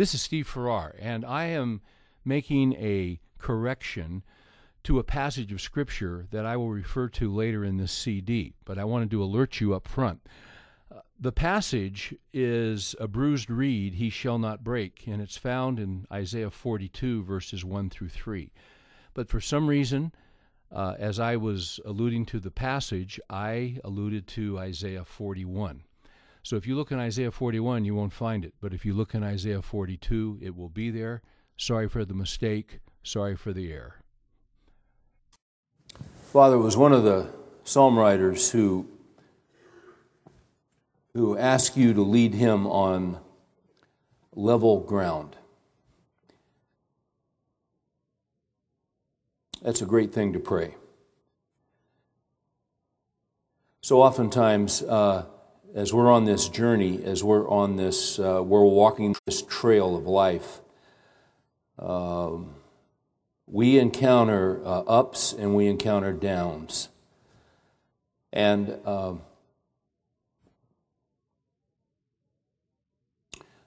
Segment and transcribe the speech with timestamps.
[0.00, 1.82] This is Steve Farrar, and I am
[2.24, 4.22] making a correction
[4.84, 8.78] to a passage of Scripture that I will refer to later in this CD, but
[8.78, 10.26] I wanted to alert you up front.
[10.90, 16.06] Uh, the passage is a bruised reed he shall not break, and it's found in
[16.10, 18.54] Isaiah 42, verses 1 through 3.
[19.12, 20.14] But for some reason,
[20.72, 25.82] uh, as I was alluding to the passage, I alluded to Isaiah 41.
[26.42, 28.54] So if you look in Isaiah 41, you won't find it.
[28.60, 31.22] But if you look in Isaiah 42, it will be there.
[31.56, 32.80] Sorry for the mistake.
[33.02, 33.96] Sorry for the error.
[36.32, 37.28] Father was one of the
[37.64, 38.88] psalm writers who,
[41.14, 43.18] who asked you to lead him on
[44.34, 45.36] level ground.
[49.62, 50.76] That's a great thing to pray.
[53.82, 55.26] So oftentimes, uh,
[55.74, 60.06] as we're on this journey, as we're on this, uh, we're walking this trail of
[60.06, 60.60] life,
[61.78, 62.54] um,
[63.46, 66.88] we encounter uh, ups and we encounter downs.
[68.32, 69.22] And um,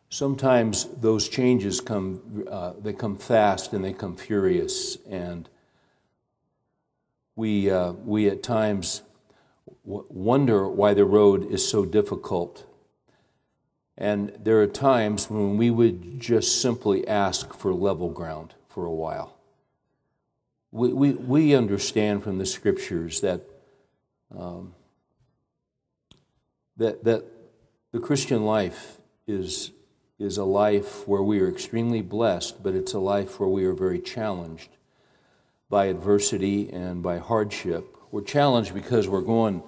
[0.09, 4.97] sometimes those changes come, uh, they come fast and they come furious.
[5.09, 5.49] And
[7.35, 9.01] we, uh, we at times
[9.83, 12.65] wonder why the road is so difficult.
[13.97, 18.93] And there are times when we would just simply ask for level ground for a
[18.93, 19.37] while.
[20.71, 23.41] We, we, we understand from the scriptures that,
[24.35, 24.73] um,
[26.77, 27.25] that, that
[27.91, 29.71] the Christian life is,
[30.17, 33.73] is a life where we are extremely blessed, but it's a life where we are
[33.73, 34.69] very challenged
[35.69, 37.92] by adversity and by hardship.
[38.13, 39.63] We're challenged because we're going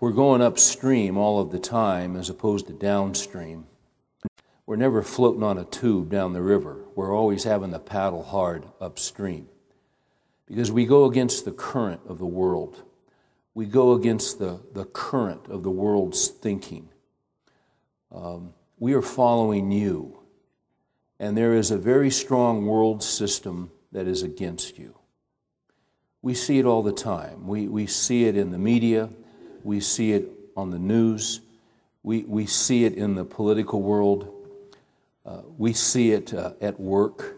[0.00, 3.66] we're going upstream all of the time as opposed to downstream.
[4.66, 6.82] We're never floating on a tube down the river.
[6.96, 9.46] We're always having to paddle hard upstream
[10.46, 12.82] because we go against the current of the world.
[13.54, 16.88] We go against the, the current of the world's thinking.
[18.10, 20.18] Um, we are following you,
[21.20, 24.99] and there is a very strong world system that is against you.
[26.22, 27.46] We see it all the time.
[27.46, 29.08] We, we see it in the media,
[29.62, 31.40] we see it on the news.
[32.02, 34.34] We, we see it in the political world.
[35.24, 37.36] Uh, we see it uh, at work.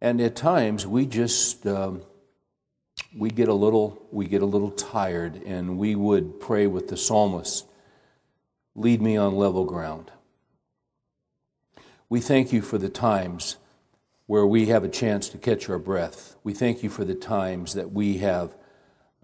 [0.00, 2.02] And at times we just um,
[3.16, 6.96] we get a little we get a little tired and we would pray with the
[6.96, 7.66] psalmist,
[8.74, 10.10] lead me on level ground.
[12.08, 13.56] We thank you for the times
[14.30, 16.36] where we have a chance to catch our breath.
[16.44, 18.54] We thank you for the times that we have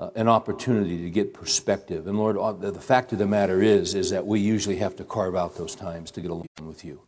[0.00, 2.08] uh, an opportunity to get perspective.
[2.08, 5.04] And Lord, uh, the fact of the matter is, is that we usually have to
[5.04, 7.02] carve out those times to get along with you.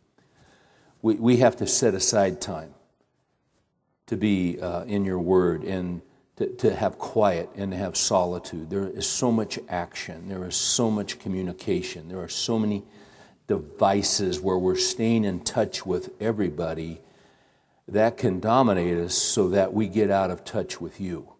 [1.01, 2.73] We, we have to set aside time
[4.05, 6.01] to be uh, in your word and
[6.37, 8.69] to, to have quiet and to have solitude.
[8.69, 10.29] There is so much action.
[10.29, 12.07] There is so much communication.
[12.07, 12.83] There are so many
[13.47, 17.01] devices where we're staying in touch with everybody
[17.93, 21.33] that can dominate us so that we get out of touch with you.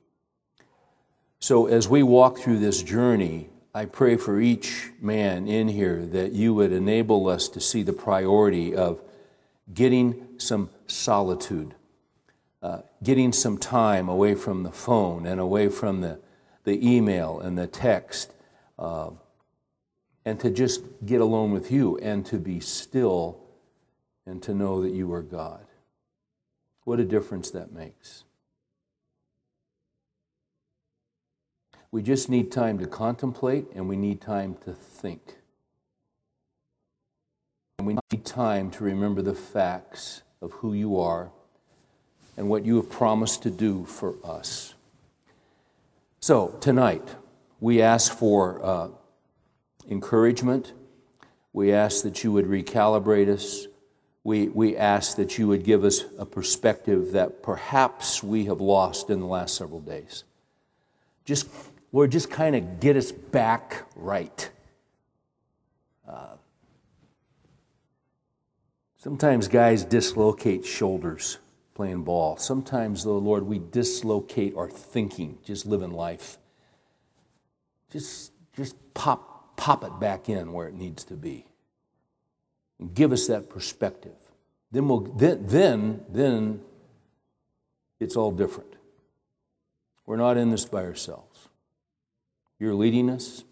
[1.39, 6.33] So, as we walk through this journey, I pray for each man in here that
[6.33, 9.01] you would enable us to see the priority of
[9.73, 11.75] getting some solitude,
[12.61, 16.19] uh, getting some time away from the phone and away from the,
[16.63, 18.33] the email and the text,
[18.77, 19.11] uh,
[20.25, 23.39] and to just get alone with you and to be still
[24.25, 25.68] and to know that you are God.
[26.89, 28.23] What a difference that makes.
[31.91, 35.35] We just need time to contemplate and we need time to think.
[37.77, 41.29] And we need time to remember the facts of who you are
[42.35, 44.73] and what you have promised to do for us.
[46.19, 47.07] So, tonight,
[47.59, 48.87] we ask for uh,
[49.87, 50.73] encouragement.
[51.53, 53.67] We ask that you would recalibrate us.
[54.29, 59.09] We, we ask that you would give us a perspective that perhaps we have lost
[59.09, 60.23] in the last several days.
[61.25, 61.47] Just
[61.91, 64.51] Lord, just kind of get us back right.
[66.07, 66.35] Uh,
[68.97, 71.39] sometimes guys dislocate shoulders
[71.73, 72.37] playing ball.
[72.37, 76.37] Sometimes, though, Lord, we dislocate our thinking, just living life.
[77.91, 81.48] Just, just pop, pop it back in where it needs to be.
[82.79, 84.15] And give us that perspective.
[84.71, 86.61] Then, we'll, then, then, then
[87.99, 88.75] it's all different.
[90.05, 91.49] We're not in this by ourselves.
[92.59, 93.43] You're leading us,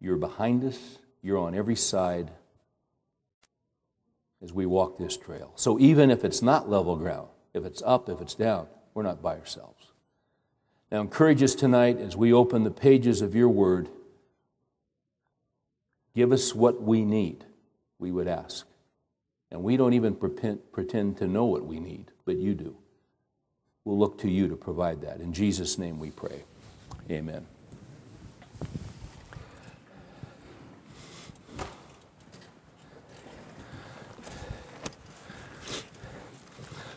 [0.00, 2.30] you're behind us, you're on every side.
[4.42, 5.52] as we walk this trail.
[5.54, 9.22] So even if it's not level ground, if it's up, if it's down, we're not
[9.22, 9.86] by ourselves.
[10.90, 13.88] Now, encourage us tonight as we open the pages of your word.
[16.14, 17.44] Give us what we need,
[18.02, 18.66] we would ask.
[19.50, 22.76] And we don't even pretend to know what we need, but you do.
[23.84, 25.20] We'll look to you to provide that.
[25.20, 26.42] In Jesus' name we pray.
[27.10, 27.46] Amen.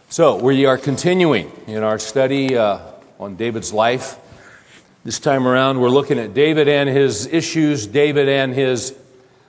[0.10, 2.80] So, we are continuing in our study uh,
[3.20, 4.18] on David's life.
[5.04, 8.98] This time around, we're looking at David and his issues, David and his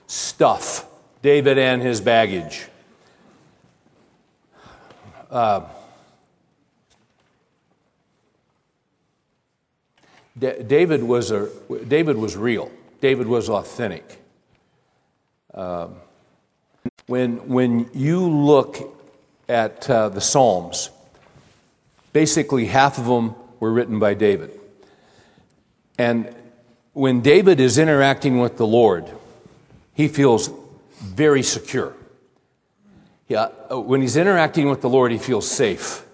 [0.07, 0.85] stuff,
[1.21, 2.67] David and his baggage.
[5.29, 5.61] Uh,
[10.37, 11.49] D- David was a
[11.87, 12.71] David was real.
[13.01, 14.21] David was authentic.
[15.53, 15.95] Um,
[17.07, 18.77] when when you look
[19.49, 20.89] at uh, the Psalms,
[22.13, 24.51] basically half of them were written by David.
[25.97, 26.33] And
[26.93, 29.09] when David is interacting with the Lord,
[29.93, 30.49] he feels
[30.99, 31.93] very secure.
[33.27, 36.05] Yeah, uh, when he's interacting with the Lord, he feels safe.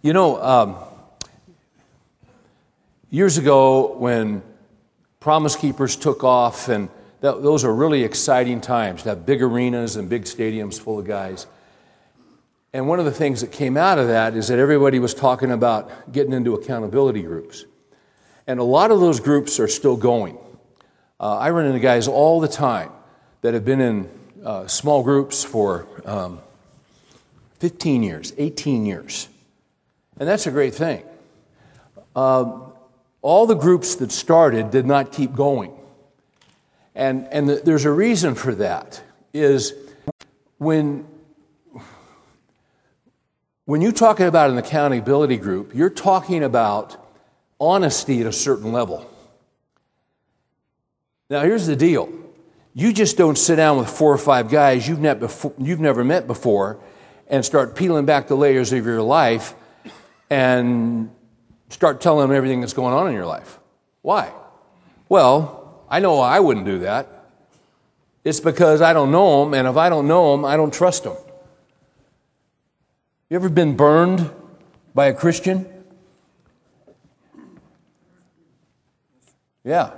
[0.00, 0.76] You know, um,
[3.10, 4.42] years ago when
[5.18, 6.88] Promise Keepers took off, and
[7.20, 11.06] that, those are really exciting times to have big arenas and big stadiums full of
[11.06, 11.46] guys.
[12.72, 15.50] And one of the things that came out of that is that everybody was talking
[15.50, 17.64] about getting into accountability groups.
[18.46, 20.38] And a lot of those groups are still going.
[21.18, 22.92] Uh, I run into guys all the time
[23.46, 24.10] that have been in
[24.44, 26.40] uh, small groups for um,
[27.60, 29.28] 15 years, 18 years.
[30.18, 31.04] And that's a great thing.
[32.16, 32.58] Uh,
[33.22, 35.72] all the groups that started did not keep going.
[36.96, 39.00] And, and the, there's a reason for that,
[39.32, 39.74] is
[40.58, 41.06] when
[43.66, 46.96] when you're talking about an accountability group, you're talking about
[47.60, 49.08] honesty at a certain level.
[51.30, 52.25] Now, here's the deal
[52.78, 56.26] you just don't sit down with four or five guys you've, before, you've never met
[56.26, 56.78] before
[57.26, 59.54] and start peeling back the layers of your life
[60.28, 61.10] and
[61.70, 63.58] start telling them everything that's going on in your life.
[64.02, 64.30] Why?
[65.08, 67.08] Well, I know I wouldn't do that.
[68.24, 71.04] It's because I don't know them, and if I don't know them, I don't trust
[71.04, 71.16] them.
[73.30, 74.30] You ever been burned
[74.94, 75.66] by a Christian?
[79.64, 79.92] Yeah.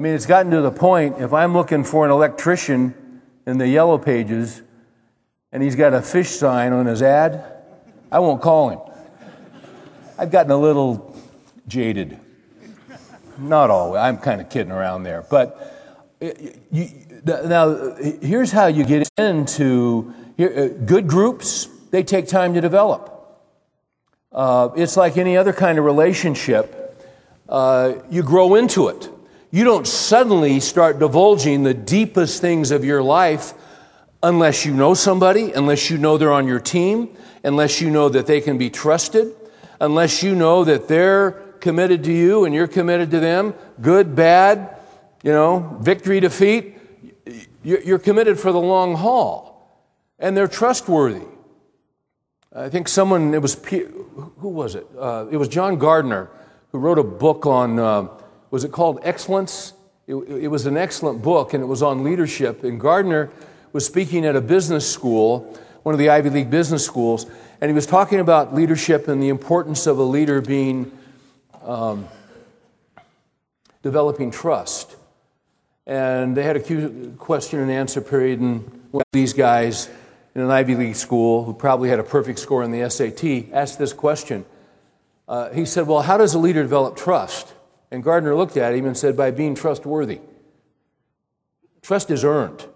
[0.00, 3.68] I mean, it's gotten to the point if I'm looking for an electrician in the
[3.68, 4.62] yellow pages
[5.52, 7.44] and he's got a fish sign on his ad,
[8.10, 8.78] I won't call him.
[10.18, 11.14] I've gotten a little
[11.68, 12.18] jaded.
[13.36, 13.98] Not always.
[13.98, 15.22] I'm kind of kidding around there.
[15.28, 16.16] But
[16.70, 16.88] you,
[17.22, 23.38] now, here's how you get into uh, good groups they take time to develop.
[24.32, 26.98] Uh, it's like any other kind of relationship.
[27.46, 29.10] Uh, you grow into it.
[29.50, 33.52] You don't suddenly start divulging the deepest things of your life
[34.22, 38.26] unless you know somebody, unless you know they're on your team, unless you know that
[38.26, 39.34] they can be trusted,
[39.80, 44.76] unless you know that they're committed to you and you're committed to them, good, bad,
[45.22, 46.76] you know, victory, defeat.
[47.62, 49.84] You're committed for the long haul,
[50.18, 51.26] and they're trustworthy.
[52.54, 54.86] I think someone, it was, who was it?
[54.98, 56.30] Uh, it was John Gardner
[56.72, 58.08] who wrote a book on, uh,
[58.50, 59.72] was it called Excellence?
[60.06, 62.64] It, it, was an excellent book and it was on leadership.
[62.64, 63.30] And Gardner
[63.72, 67.26] was speaking at a business school, one of the Ivy League business schools,
[67.60, 70.90] and he was talking about leadership and the importance of a leader being
[71.62, 72.08] um,
[73.82, 74.96] developing trust.
[75.86, 79.88] And they had a question and answer period, and one of these guys
[80.34, 83.78] in an Ivy League school who probably had a perfect score in the SAT asked
[83.78, 84.44] this question.
[85.28, 87.52] Uh, he said, Well, how does a leader develop trust?
[87.90, 90.20] And Gardner looked at him and said, By being trustworthy.
[91.82, 92.66] Trust is earned.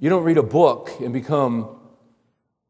[0.00, 1.78] You don't read a book and become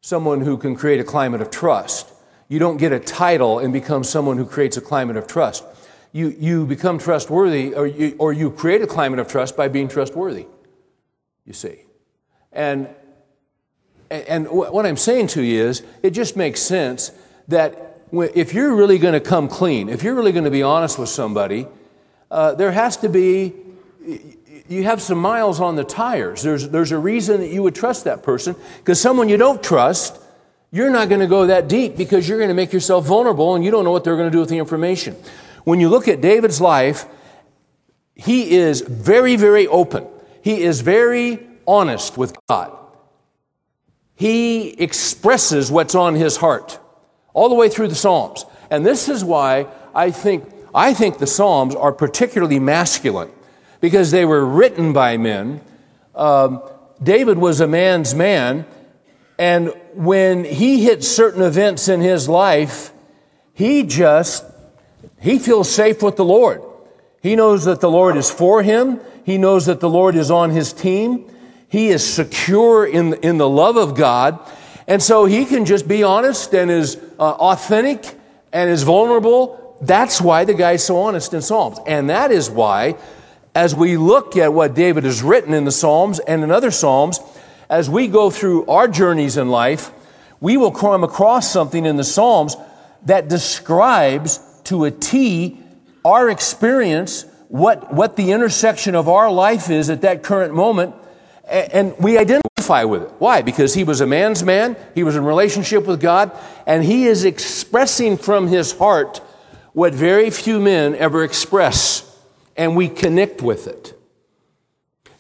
[0.01, 2.13] someone who can create a climate of trust.
[2.49, 5.65] You don't get a title and become someone who creates a climate of trust.
[6.13, 9.89] You, you become trustworthy, or you, or you create a climate of trust by being
[9.89, 10.47] trustworthy,
[11.45, 11.81] you see.
[12.53, 12.89] And
[14.11, 17.11] and what I'm saying to you is, it just makes sense
[17.49, 17.84] that
[18.23, 21.09] if you're really going to come clean, if you're really going to be honest with
[21.09, 21.67] somebody,
[22.31, 23.53] uh, there has to be,
[24.69, 26.43] you have some miles on the tires.
[26.43, 30.21] There's, there's a reason that you would trust that person, because someone you don't trust,
[30.71, 33.65] you're not going to go that deep because you're going to make yourself vulnerable and
[33.65, 35.15] you don't know what they're going to do with the information.
[35.65, 37.07] When you look at David's life,
[38.15, 40.07] he is very, very open.
[40.43, 42.77] He is very honest with God.
[44.15, 46.79] he expresses what's on his heart
[47.35, 48.47] all the way through the Psalms.
[48.71, 53.31] And this is why I think, I think the Psalms are particularly masculine
[53.81, 55.61] because they were written by men.
[56.15, 56.63] Um,
[57.03, 58.65] David was a man's man,
[59.39, 62.93] and when he hits certain events in his life,
[63.53, 64.45] he just
[65.21, 66.63] he feels safe with the Lord.
[67.23, 69.01] He knows that the Lord is for him.
[69.25, 71.31] He knows that the Lord is on his team.
[71.69, 74.39] He is secure in, in the love of God.
[74.87, 78.19] And so he can just be honest and is uh, authentic
[78.53, 79.77] and is vulnerable.
[79.81, 81.79] That's why the guy's so honest in Psalms.
[81.87, 82.97] And that is why,
[83.55, 87.21] as we look at what David has written in the Psalms and in other Psalms,
[87.69, 89.91] as we go through our journeys in life,
[90.41, 92.57] we will come across something in the Psalms
[93.07, 95.61] that describes to a T
[96.05, 100.95] our experience, what, what the intersection of our life is at that current moment,
[101.49, 103.13] and we identify with it.
[103.19, 103.43] Why?
[103.43, 106.33] Because he was a man's man, he was in relationship with God,
[106.67, 109.19] and he is expressing from his heart
[109.73, 112.19] what very few men ever express,
[112.57, 113.99] and we connect with it.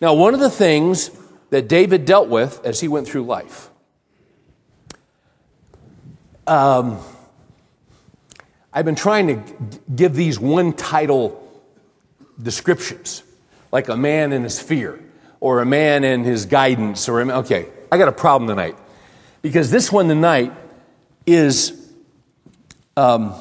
[0.00, 1.10] Now, one of the things
[1.50, 3.70] that David dealt with as he went through life.
[6.46, 6.98] Um,
[8.72, 11.40] I've been trying to give these one title
[12.42, 13.22] descriptions,
[13.70, 14.98] like a man in his fear,
[15.44, 18.78] or a man and his guidance, or okay, I got a problem tonight
[19.42, 20.54] because this one tonight
[21.26, 21.78] is.
[22.96, 23.34] Um,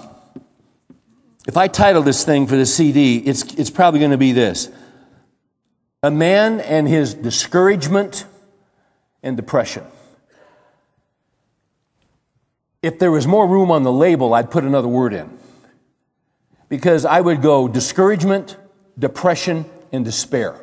[1.48, 4.69] if I title this thing for the CD, it's, it's probably going to be this
[6.01, 8.25] A Man and His Discouragement
[9.22, 9.86] and Depression.
[12.81, 15.38] If there was more room on the label, I'd put another word in.
[16.67, 18.57] Because I would go discouragement,
[19.00, 20.62] depression, and despair.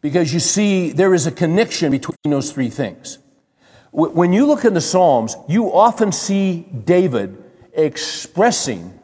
[0.00, 3.18] Because you see, there is a connection between those three things.
[3.90, 8.98] When you look in the Psalms, you often see David expressing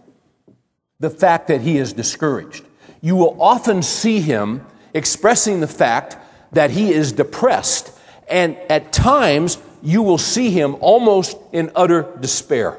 [1.00, 2.64] the fact that he is discouraged.
[3.00, 6.16] You will often see him expressing the fact
[6.52, 7.90] that he is depressed.
[8.28, 12.78] And at times, you will see him almost in utter despair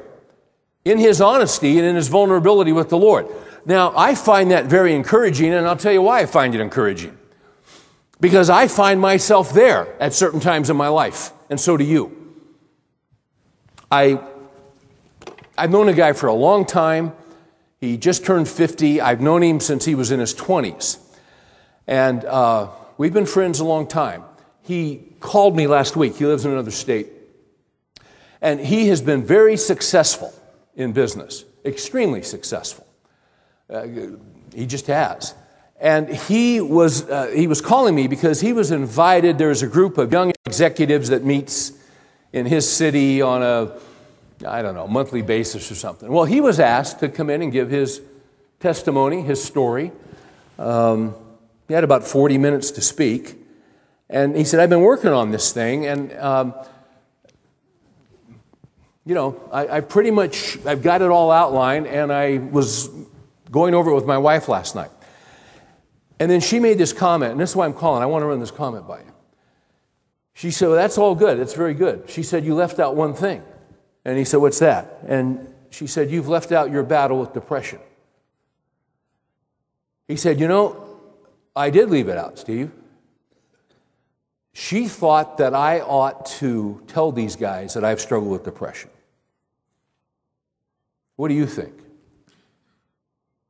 [0.86, 3.26] in his honesty and in his vulnerability with the Lord.
[3.64, 7.18] Now, I find that very encouraging, and I'll tell you why I find it encouraging.
[8.20, 12.34] Because I find myself there at certain times in my life, and so do you.
[13.90, 14.20] I,
[15.56, 17.12] I've known a guy for a long time.
[17.78, 19.00] He just turned 50.
[19.00, 20.98] I've known him since he was in his 20s.
[21.86, 24.24] And uh, we've been friends a long time.
[24.62, 26.16] He called me last week.
[26.16, 27.08] He lives in another state.
[28.40, 30.34] And he has been very successful
[30.74, 32.86] in business, extremely successful.
[33.68, 33.86] Uh,
[34.54, 35.34] he just has.
[35.80, 39.38] And he was, uh, he was calling me because he was invited.
[39.38, 41.72] There's a group of young executives that meets
[42.32, 43.72] in his city on a,
[44.46, 46.10] I don't know, monthly basis or something.
[46.10, 48.00] Well, he was asked to come in and give his
[48.60, 49.92] testimony, his story.
[50.58, 51.14] Um,
[51.68, 53.36] he had about 40 minutes to speak.
[54.08, 56.54] And he said, I've been working on this thing, and um,
[59.04, 62.88] you know, I, I, pretty much I've got it all outlined, and I was
[63.50, 64.90] going over it with my wife last night.
[66.18, 68.02] And then she made this comment, and this is why I'm calling.
[68.02, 69.12] I want to run this comment by you.
[70.32, 71.38] She said, well, that's all good.
[71.38, 72.08] That's very good.
[72.08, 73.42] She said, You left out one thing.
[74.04, 74.98] And he said, What's that?
[75.06, 77.78] And she said, You've left out your battle with depression.
[80.08, 80.98] He said, You know,
[81.54, 82.70] I did leave it out, Steve.
[84.52, 88.90] She thought that I ought to tell these guys that I've struggled with depression.
[91.16, 91.74] What do you think?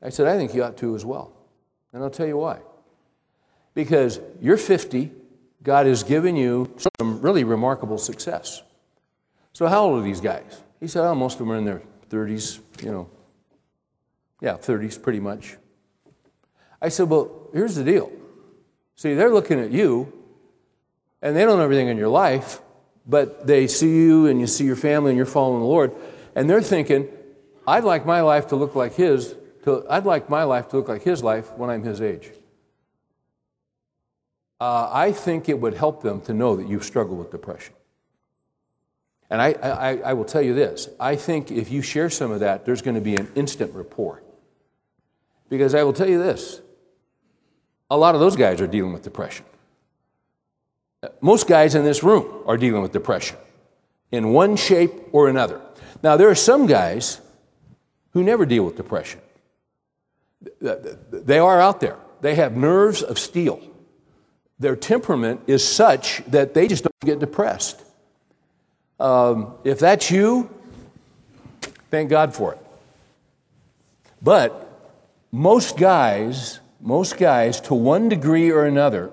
[0.00, 1.35] I said, I think you ought to as well.
[1.96, 2.58] And I'll tell you why.
[3.72, 5.12] Because you're 50,
[5.62, 8.62] God has given you some really remarkable success.
[9.54, 10.60] So, how old are these guys?
[10.78, 13.08] He said, oh, most of them are in their 30s, you know.
[14.42, 15.56] Yeah, 30s pretty much.
[16.82, 18.12] I said, well, here's the deal.
[18.96, 20.12] See, they're looking at you
[21.22, 22.60] and they don't know everything in your life,
[23.06, 25.92] but they see you and you see your family and you're following the Lord,
[26.34, 27.08] and they're thinking,
[27.66, 29.34] I'd like my life to look like his,
[29.66, 32.30] to, I'd like my life to look like his life when I'm his age.
[34.60, 37.74] Uh, I think it would help them to know that you've struggled with depression.
[39.28, 42.40] And I, I, I will tell you this I think if you share some of
[42.40, 44.22] that, there's going to be an instant rapport.
[45.48, 46.60] Because I will tell you this
[47.90, 49.44] a lot of those guys are dealing with depression.
[51.20, 53.36] Most guys in this room are dealing with depression
[54.12, 55.60] in one shape or another.
[56.02, 57.20] Now, there are some guys
[58.12, 59.20] who never deal with depression.
[60.60, 61.96] They are out there.
[62.20, 63.60] They have nerves of steel.
[64.58, 67.82] Their temperament is such that they just don't get depressed.
[68.98, 70.48] Um, if that's you,
[71.90, 72.58] thank God for it.
[74.22, 74.62] But
[75.30, 79.12] most guys, most guys, to one degree or another,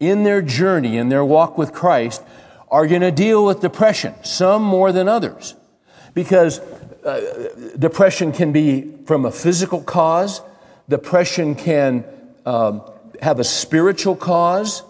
[0.00, 2.22] in their journey, in their walk with Christ,
[2.70, 5.54] are going to deal with depression, some more than others.
[6.12, 10.40] Because uh, depression can be from a physical cause,
[10.88, 12.04] depression can
[12.46, 12.82] um,
[13.20, 14.82] have a spiritual cause,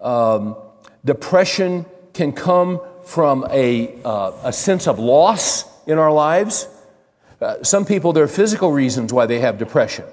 [0.00, 0.56] um,
[1.04, 6.68] depression can come from a, uh, a sense of loss in our lives.
[7.40, 10.04] Uh, some people, there are physical reasons why they have depression.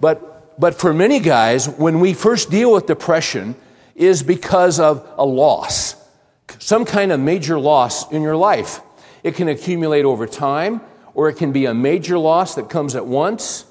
[0.00, 3.56] But, but for many guys, when we first deal with depression,
[3.98, 5.96] is because of a loss,
[6.60, 8.80] some kind of major loss in your life.
[9.24, 10.80] It can accumulate over time,
[11.14, 13.64] or it can be a major loss that comes at once.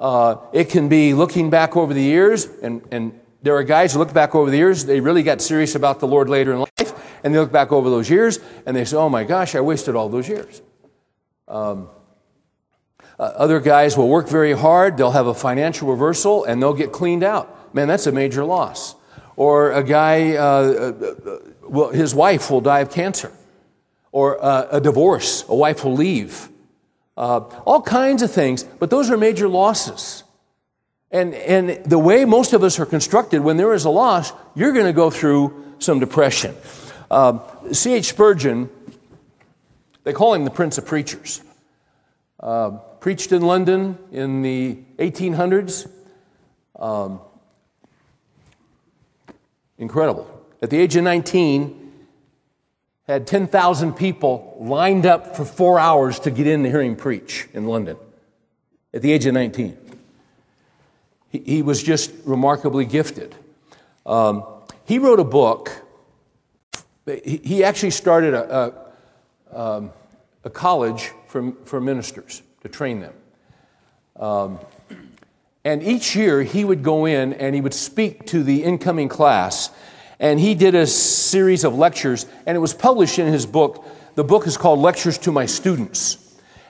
[0.00, 3.98] Uh, it can be looking back over the years, and, and there are guys who
[3.98, 7.20] look back over the years, they really got serious about the Lord later in life,
[7.22, 9.94] and they look back over those years, and they say, oh my gosh, I wasted
[9.94, 10.62] all those years.
[11.46, 11.90] Um,
[13.18, 16.92] uh, other guys will work very hard, they'll have a financial reversal, and they'll get
[16.92, 17.74] cleaned out.
[17.74, 18.94] Man, that's a major loss.
[19.36, 23.32] Or a guy, uh, uh, well, his wife will die of cancer.
[24.12, 26.48] Or uh, a divorce, a wife will leave.
[27.20, 30.24] Uh, all kinds of things, but those are major losses.
[31.10, 34.72] And, and the way most of us are constructed, when there is a loss, you're
[34.72, 36.54] going to go through some depression.
[37.72, 38.06] C.H.
[38.06, 38.70] Spurgeon,
[40.04, 41.42] they call him the Prince of Preachers.
[42.38, 45.90] Uh, preached in London in the 1800s.
[46.78, 47.20] Um,
[49.76, 50.26] incredible.
[50.62, 51.79] At the age of 19,
[53.12, 57.48] had 10,000 people lined up for four hours to get in to hear him preach
[57.52, 57.96] in London
[58.92, 59.76] at the age of 19.
[61.30, 63.34] He, he was just remarkably gifted.
[64.06, 64.44] Um,
[64.84, 65.70] he wrote a book.
[67.06, 68.74] He, he actually started a,
[69.52, 69.92] a, um,
[70.44, 73.14] a college for, for ministers to train them.
[74.16, 74.58] Um,
[75.64, 79.70] and each year he would go in and he would speak to the incoming class.
[80.20, 83.84] And he did a series of lectures, and it was published in his book.
[84.14, 86.18] The book is called Lectures to My Students.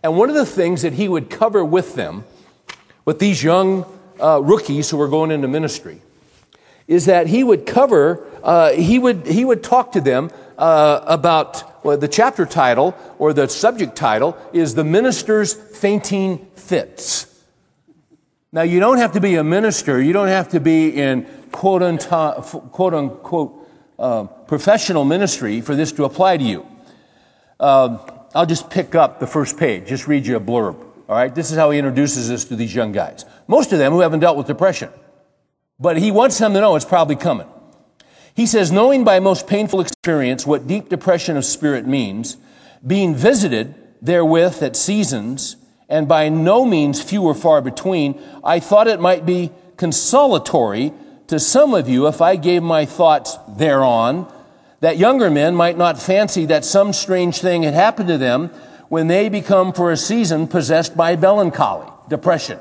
[0.05, 2.25] And one of the things that he would cover with them,
[3.05, 3.85] with these young
[4.23, 6.01] uh, rookies who were going into ministry,
[6.87, 11.85] is that he would cover, uh, he, would, he would talk to them uh, about
[11.85, 17.27] well, the chapter title or the subject title is The Minister's Fainting Fits.
[18.53, 21.83] Now, you don't have to be a minister, you don't have to be in quote,
[21.83, 26.67] unquote, quote unquote uh, professional ministry for this to apply to you.
[27.59, 27.99] Uh,
[28.35, 30.77] I'll just pick up the first page, just read you a blurb.
[31.09, 33.25] All right, this is how he introduces us to these young guys.
[33.49, 34.91] Most of them who haven't dealt with depression.
[35.79, 37.49] But he wants them to know it's probably coming.
[38.35, 42.37] He says, knowing by most painful experience what deep depression of spirit means,
[42.87, 45.57] being visited therewith at seasons,
[45.89, 50.93] and by no means few or far between, I thought it might be consolatory
[51.31, 54.31] to some of you if I gave my thoughts thereon,
[54.81, 58.49] that younger men might not fancy that some strange thing had happened to them
[58.89, 62.59] when they become for a season possessed by melancholy, depression.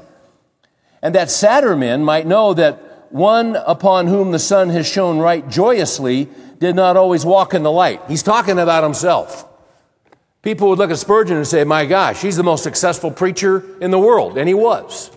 [1.02, 2.76] And that sadder men might know that
[3.12, 6.30] one upon whom the sun has shone right joyously
[6.60, 8.02] did not always walk in the light.
[8.08, 9.46] He's talking about himself.
[10.44, 13.90] People would look at Spurgeon and say, My gosh, he's the most successful preacher in
[13.90, 14.38] the world.
[14.38, 15.10] And he was.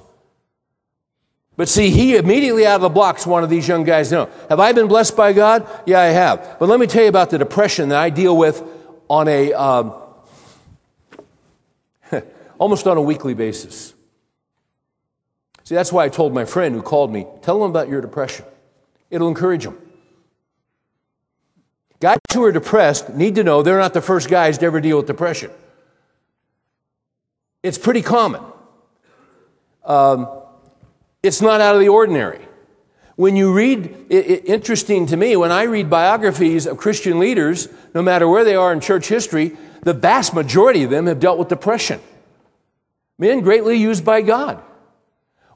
[1.56, 4.58] But see, he immediately out of the blocks wanted these young guys to know Have
[4.58, 5.68] I been blessed by God?
[5.86, 6.56] Yeah, I have.
[6.58, 8.62] But let me tell you about the depression that I deal with
[9.08, 9.94] on a um,
[12.58, 13.94] almost on a weekly basis.
[15.64, 18.44] See, that's why I told my friend who called me, tell him about your depression.
[19.10, 19.78] It'll encourage him.
[22.00, 24.96] Guys who are depressed need to know they're not the first guys to ever deal
[24.96, 25.50] with depression.
[27.62, 28.42] It's pretty common.
[29.84, 30.41] Um,
[31.22, 32.40] it's not out of the ordinary.
[33.16, 37.68] When you read, it, it, interesting to me, when I read biographies of Christian leaders,
[37.94, 41.38] no matter where they are in church history, the vast majority of them have dealt
[41.38, 42.00] with depression.
[43.18, 44.62] Men greatly used by God.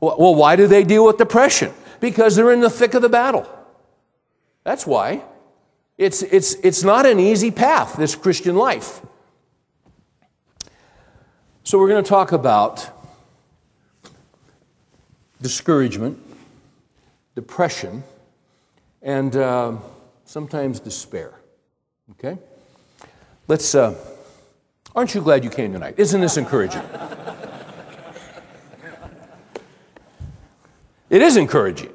[0.01, 1.73] Well, why do they deal with depression?
[2.01, 3.49] Because they're in the thick of the battle.
[4.63, 5.23] That's why.
[5.97, 9.01] It's, it's, it's not an easy path, this Christian life.
[11.65, 12.96] So, we're going to talk about
[15.40, 16.18] discouragement,
[17.35, 18.03] depression,
[19.03, 19.77] and uh,
[20.25, 21.35] sometimes despair.
[22.12, 22.38] Okay?
[23.49, 23.94] Let's, uh,
[24.94, 25.94] aren't you glad you came tonight?
[25.99, 26.83] Isn't this encouraging?
[31.09, 31.92] It is encouraging.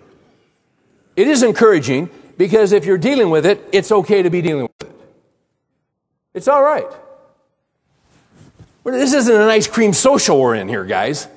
[1.15, 4.89] It is encouraging because if you're dealing with it, it's okay to be dealing with
[4.89, 4.95] it.
[6.33, 6.87] It's all right.
[8.85, 11.27] This isn't an ice cream social we're in here, guys.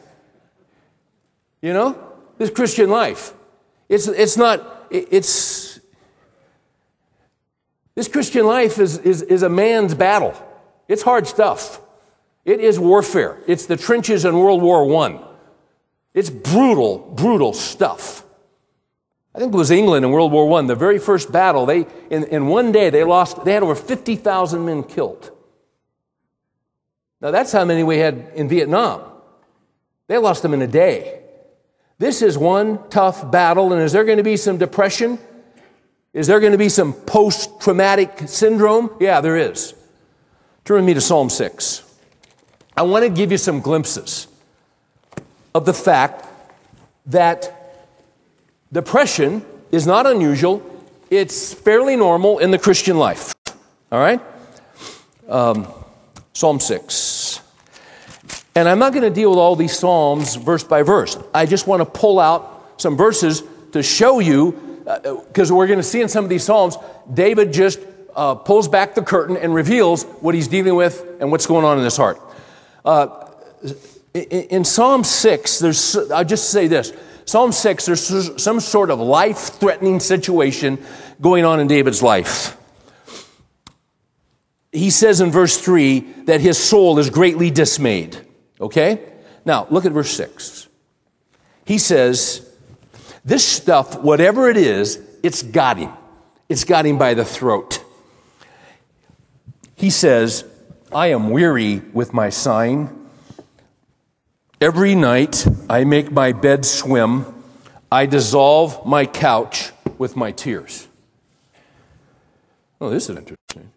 [1.64, 1.98] You know,
[2.36, 3.32] this Christian life.
[3.88, 5.80] It's, it's not, it's,
[7.94, 10.34] this Christian life is, is, is a man's battle.
[10.88, 11.80] It's hard stuff.
[12.44, 13.38] It is warfare.
[13.46, 15.18] It's the trenches in World War I.
[16.12, 18.24] It's brutal, brutal stuff.
[19.34, 22.24] I think it was England in World War I, the very first battle, they, in,
[22.24, 25.30] in one day, they lost, they had over 50,000 men killed.
[27.22, 29.00] Now that's how many we had in Vietnam.
[30.08, 31.22] They lost them in a day.
[31.98, 35.18] This is one tough battle, and is there going to be some depression?
[36.12, 38.90] Is there going to be some post traumatic syndrome?
[39.00, 39.74] Yeah, there is.
[40.64, 41.82] Turn with me to Psalm 6.
[42.76, 44.26] I want to give you some glimpses
[45.54, 46.26] of the fact
[47.06, 47.52] that
[48.72, 50.62] depression is not unusual,
[51.10, 53.34] it's fairly normal in the Christian life.
[53.92, 54.20] All right?
[55.28, 55.68] Um,
[56.32, 57.23] Psalm 6.
[58.56, 61.18] And I'm not going to deal with all these Psalms verse by verse.
[61.34, 64.52] I just want to pull out some verses to show you,
[65.26, 66.76] because uh, we're going to see in some of these Psalms,
[67.12, 67.80] David just
[68.14, 71.78] uh, pulls back the curtain and reveals what he's dealing with and what's going on
[71.78, 72.20] in his heart.
[72.84, 73.28] Uh,
[74.14, 76.92] in Psalm 6, there's, I'll just say this
[77.24, 80.78] Psalm 6, there's some sort of life threatening situation
[81.20, 82.56] going on in David's life.
[84.70, 88.20] He says in verse 3 that his soul is greatly dismayed.
[88.64, 89.00] Okay?
[89.44, 90.68] Now, look at verse 6.
[91.66, 92.50] He says,
[93.24, 95.92] This stuff, whatever it is, it's got him.
[96.48, 97.84] It's got him by the throat.
[99.76, 100.44] He says,
[100.92, 102.90] I am weary with my sighing.
[104.60, 107.26] Every night I make my bed swim.
[107.92, 110.88] I dissolve my couch with my tears.
[112.80, 113.72] Oh, this is interesting.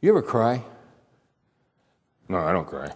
[0.00, 0.62] You ever cry?
[2.28, 2.92] No, I don't cry.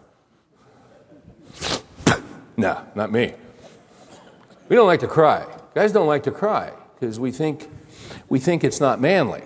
[2.57, 3.35] no, not me.
[4.69, 5.47] We don't like to cry.
[5.75, 7.69] Guys don't like to cry because we think
[8.29, 9.43] we think it's not manly.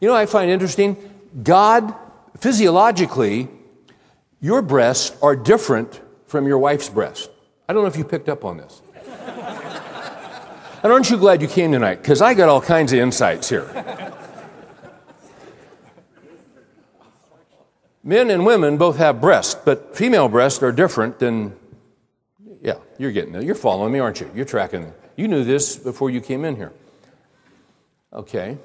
[0.00, 0.96] You know, I find interesting.
[1.42, 1.94] God
[2.38, 3.48] physiologically
[4.40, 7.28] your breasts are different from your wife's breasts.
[7.68, 8.80] I don't know if you picked up on this.
[10.82, 11.96] and aren't you glad you came tonight?
[11.96, 14.07] Because I got all kinds of insights here.
[18.08, 21.54] Men and women both have breasts, but female breasts are different than.
[22.62, 23.42] Yeah, you're getting it.
[23.44, 24.30] You're following me, aren't you?
[24.34, 24.94] You're tracking.
[25.14, 26.72] You knew this before you came in here.
[28.10, 28.56] Okay.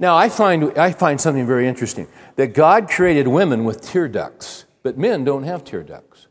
[0.00, 4.64] Now, I find, I find something very interesting that God created women with tear ducts,
[4.82, 6.26] but men don't have tear ducts.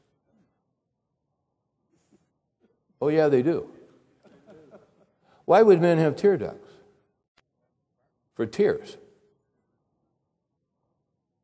[3.02, 3.69] Oh, yeah, they do.
[5.45, 6.74] Why would men have tear ducts?
[8.36, 8.97] For tears.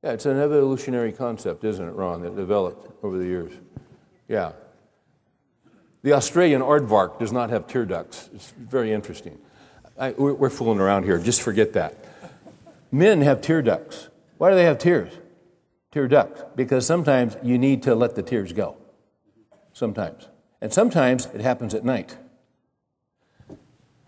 [0.03, 3.51] Yeah, it's an evolutionary concept, isn't it, Ron, that developed over the years.
[4.27, 4.51] Yeah.
[6.03, 8.29] The Australian aardvark does not have tear ducts.
[8.33, 9.39] It's very interesting.
[9.97, 11.17] I, we're, we're fooling around here.
[11.17, 11.95] Just forget that.
[12.91, 14.09] Men have tear ducts.
[14.37, 15.11] Why do they have tears?
[15.91, 16.43] Tear ducts.
[16.55, 18.77] Because sometimes you need to let the tears go.
[19.73, 20.27] Sometimes.
[20.61, 22.17] And sometimes it happens at night.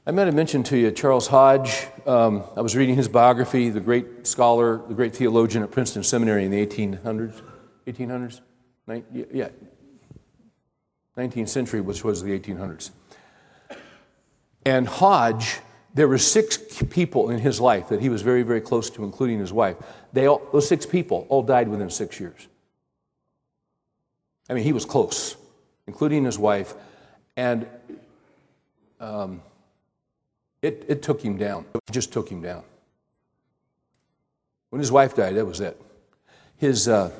[0.09, 1.85] I might have mentioned to you Charles Hodge.
[2.07, 6.45] Um, I was reading his biography, the great scholar, the great theologian at Princeton Seminary
[6.45, 7.43] in the 1800s.
[7.85, 8.41] 1800s?
[9.31, 9.49] yeah.
[11.15, 12.89] 19th century, which was the 1800s.
[14.65, 15.59] And Hodge
[15.93, 16.57] there were six
[16.89, 19.77] people in his life that he was very, very close to, including his wife.
[20.11, 22.47] They all, those six people all died within six years.
[24.49, 25.35] I mean, he was close,
[25.85, 26.73] including his wife,
[27.37, 27.67] and
[28.99, 29.43] um,
[30.61, 31.65] it, it took him down.
[31.73, 32.63] It just took him down.
[34.69, 35.79] When his wife died, that was it.
[36.57, 37.11] His, uh,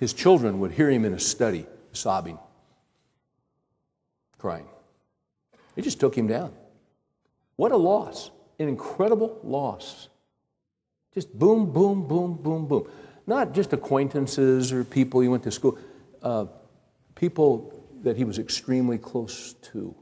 [0.00, 2.38] his children would hear him in his study, sobbing,
[4.38, 4.66] crying.
[5.76, 6.52] It just took him down.
[7.56, 8.30] What a loss.
[8.58, 10.08] An incredible loss.
[11.14, 12.88] Just boom, boom, boom, boom, boom.
[13.26, 15.78] Not just acquaintances or people he went to school,
[16.22, 16.46] uh,
[17.14, 19.94] people that he was extremely close to.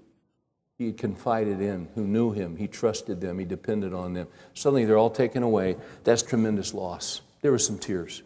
[0.80, 4.28] He had confided in, who knew him, he trusted them, he depended on them.
[4.54, 5.76] Suddenly they're all taken away.
[6.04, 7.20] That's tremendous loss.
[7.42, 8.22] There were some tears.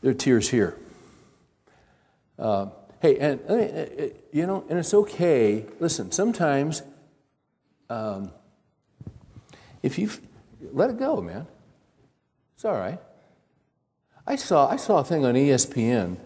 [0.00, 0.76] There are tears here.
[2.36, 2.66] Uh,
[3.00, 5.66] Hey, and uh, you know, and it's okay.
[5.78, 6.82] Listen, sometimes
[7.90, 8.32] um,
[9.82, 10.10] if you
[10.72, 11.46] let it go, man,
[12.54, 12.98] it's all right.
[14.26, 16.16] I saw I saw a thing on ESPN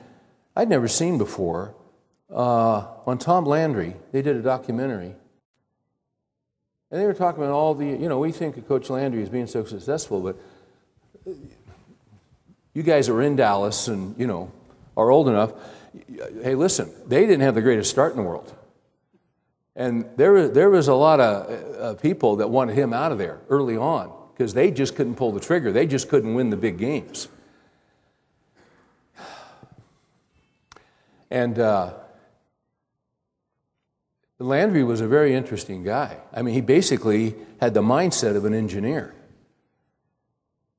[0.56, 1.74] I'd never seen before
[2.32, 3.94] uh, on Tom Landry.
[4.12, 5.14] They did a documentary.
[6.90, 9.28] And they were talking about all the, you know, we think of Coach Landry as
[9.28, 10.36] being so successful, but
[12.74, 14.50] you guys are in Dallas and, you know,
[14.96, 15.52] are old enough.
[16.42, 18.52] Hey, listen, they didn't have the greatest start in the world.
[19.76, 23.18] And there was, there was a lot of uh, people that wanted him out of
[23.18, 25.70] there early on because they just couldn't pull the trigger.
[25.70, 27.28] They just couldn't win the big games.
[31.32, 31.92] And uh,
[34.40, 36.16] Landry was a very interesting guy.
[36.32, 39.14] I mean, he basically had the mindset of an engineer.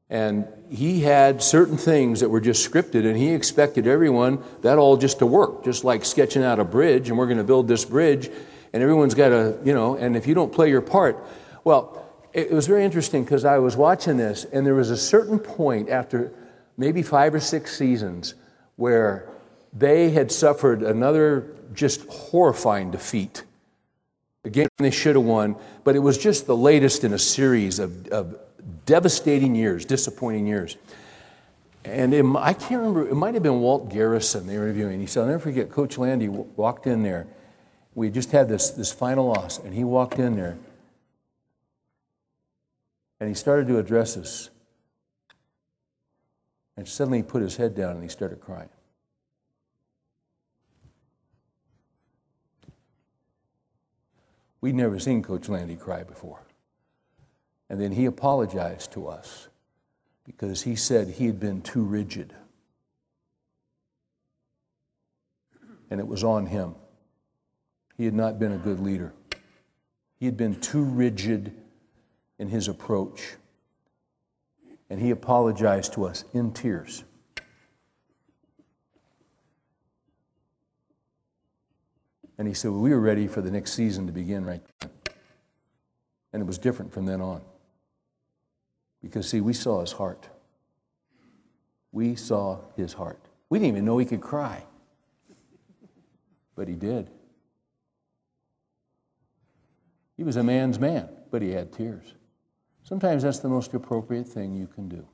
[0.09, 4.97] And he had certain things that were just scripted, and he expected everyone, that all
[4.97, 7.85] just to work, just like sketching out a bridge, and we're going to build this
[7.85, 8.31] bridge,
[8.73, 11.23] and everyone's got to, you know, and if you don't play your part,
[11.63, 15.37] well, it was very interesting because I was watching this, and there was a certain
[15.37, 16.33] point after
[16.77, 18.33] maybe five or six seasons
[18.75, 19.29] where
[19.71, 23.43] they had suffered another just horrifying defeat.
[24.43, 28.07] Again, they should have won, but it was just the latest in a series of,
[28.07, 28.37] of
[28.85, 30.77] devastating years, disappointing years.
[31.85, 34.99] And it, I can't remember, it might have been Walt Garrison they were interviewing.
[34.99, 37.27] He said, I'll never forget, Coach Landry walked in there.
[37.93, 40.57] We just had this, this final loss, and he walked in there
[43.21, 44.49] and he started to address us.
[46.75, 48.69] And suddenly he put his head down and he started crying.
[54.61, 56.43] We'd never seen Coach Landry cry before.
[57.69, 59.47] And then he apologized to us
[60.23, 62.33] because he said he had been too rigid.
[65.89, 66.75] And it was on him.
[67.97, 69.13] He had not been a good leader.
[70.19, 71.53] He had been too rigid
[72.37, 73.35] in his approach.
[74.89, 77.03] And he apologized to us in tears.
[82.37, 84.89] And he said, well, We were ready for the next season to begin right then.
[86.33, 87.41] And it was different from then on.
[89.01, 90.29] Because, see, we saw his heart.
[91.91, 93.19] We saw his heart.
[93.49, 94.63] We didn't even know he could cry.
[96.55, 97.09] But he did.
[100.15, 102.13] He was a man's man, but he had tears.
[102.83, 105.07] Sometimes that's the most appropriate thing you can do.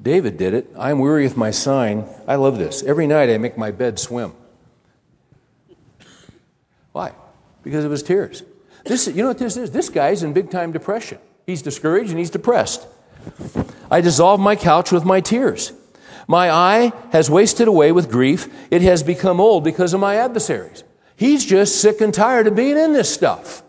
[0.00, 0.70] David did it.
[0.78, 2.06] I'm weary with my sign.
[2.26, 2.82] I love this.
[2.82, 4.32] Every night I make my bed swim.
[6.92, 7.12] Why?
[7.62, 8.42] Because of his tears.
[8.84, 9.70] This, you know what this is?
[9.70, 11.18] This guy's in big time depression.
[11.46, 12.86] He's discouraged and he's depressed.
[13.90, 15.72] I dissolve my couch with my tears.
[16.26, 18.48] My eye has wasted away with grief.
[18.70, 20.84] It has become old because of my adversaries.
[21.16, 23.62] He's just sick and tired of being in this stuff.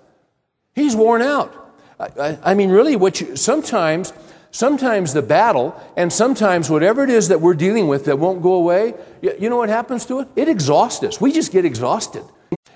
[0.74, 1.54] He's worn out.
[2.00, 4.14] I, I, I mean, really, what you, sometimes
[4.56, 8.54] Sometimes the battle, and sometimes whatever it is that we're dealing with that won't go
[8.54, 10.30] away, you know what happens to it?
[10.38, 11.20] It exhausts us.
[11.20, 12.24] We just get exhausted.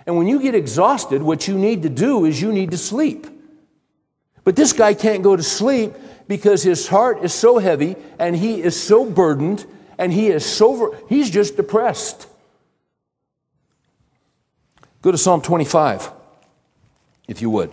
[0.05, 3.27] And when you get exhausted, what you need to do is you need to sleep.
[4.43, 5.93] But this guy can't go to sleep
[6.27, 9.65] because his heart is so heavy and he is so burdened
[9.97, 12.27] and he is so, he's just depressed.
[15.01, 16.11] Go to Psalm 25,
[17.29, 17.71] if you would.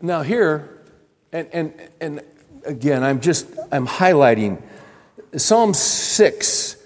[0.00, 0.82] Now here,
[1.32, 2.20] and, and, and
[2.64, 4.62] again, I'm just, I'm highlighting
[5.36, 6.76] Psalm 6,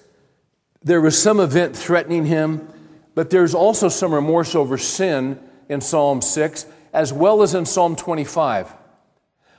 [0.85, 2.69] there was some event threatening him,
[3.17, 7.97] but there's also some remorse over sin in Psalm 6, as well as in Psalm
[7.97, 8.73] 25.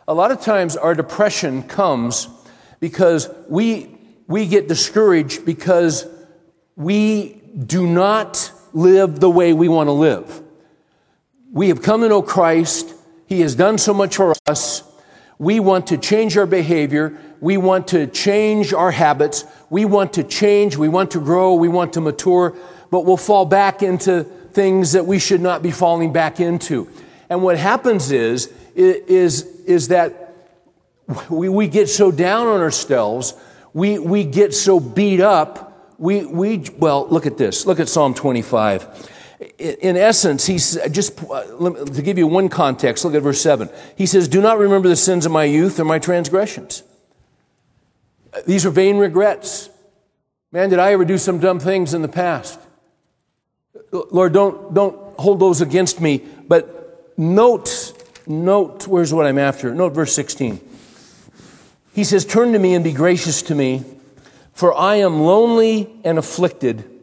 [0.08, 2.30] A lot of times our depression comes
[2.80, 3.94] because we,
[4.26, 6.08] we get discouraged because
[6.78, 10.42] we do not live the way we want to live.
[11.52, 12.94] We have come to know Christ.
[13.28, 14.84] He has done so much for us.
[15.38, 17.18] We want to change our behavior.
[17.42, 19.46] We want to change our habits.
[19.70, 20.78] We want to change.
[20.78, 21.54] We want to grow.
[21.54, 22.56] We want to mature.
[22.90, 26.90] But we'll fall back into things that we should not be falling back into.
[27.30, 30.34] And what happens is, is, is that
[31.30, 33.36] we, we get so down on ourselves.
[33.74, 35.94] We, we get so beat up.
[36.00, 37.66] We, we, well, look at this.
[37.66, 43.14] Look at Psalm 25 in essence, he's just uh, to give you one context, look
[43.14, 43.70] at verse 7.
[43.96, 46.82] He says, Do not remember the sins of my youth or my transgressions.
[48.46, 49.70] These are vain regrets.
[50.52, 52.60] Man, did I ever do some dumb things in the past?
[53.92, 57.94] Lord, don't, don't hold those against me, but note,
[58.26, 59.74] note, where's what I'm after?
[59.74, 60.60] Note verse 16.
[61.94, 63.84] He says, Turn to me and be gracious to me,
[64.54, 66.97] for I am lonely and afflicted.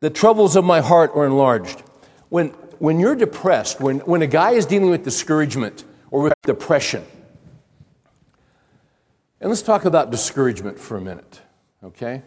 [0.00, 1.82] The troubles of my heart are enlarged.
[2.28, 7.04] When, when you're depressed, when, when a guy is dealing with discouragement or with depression,
[9.40, 11.40] And let's talk about discouragement for a minute,
[11.82, 12.22] okay?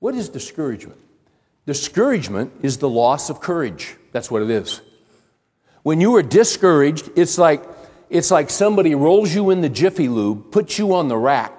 [0.00, 1.00] What is discouragement?
[1.64, 3.96] Discouragement is the loss of courage.
[4.10, 4.80] That's what it is.
[5.84, 7.62] When you are discouraged, it's like
[8.08, 11.55] it's like somebody rolls you in the Jiffy Lube, puts you on the rack,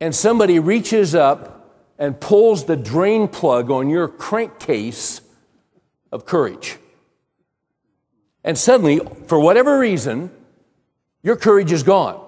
[0.00, 1.56] and somebody reaches up
[1.98, 5.20] and pulls the drain plug on your crankcase
[6.12, 6.76] of courage.
[8.44, 10.30] And suddenly, for whatever reason,
[11.22, 12.22] your courage is gone.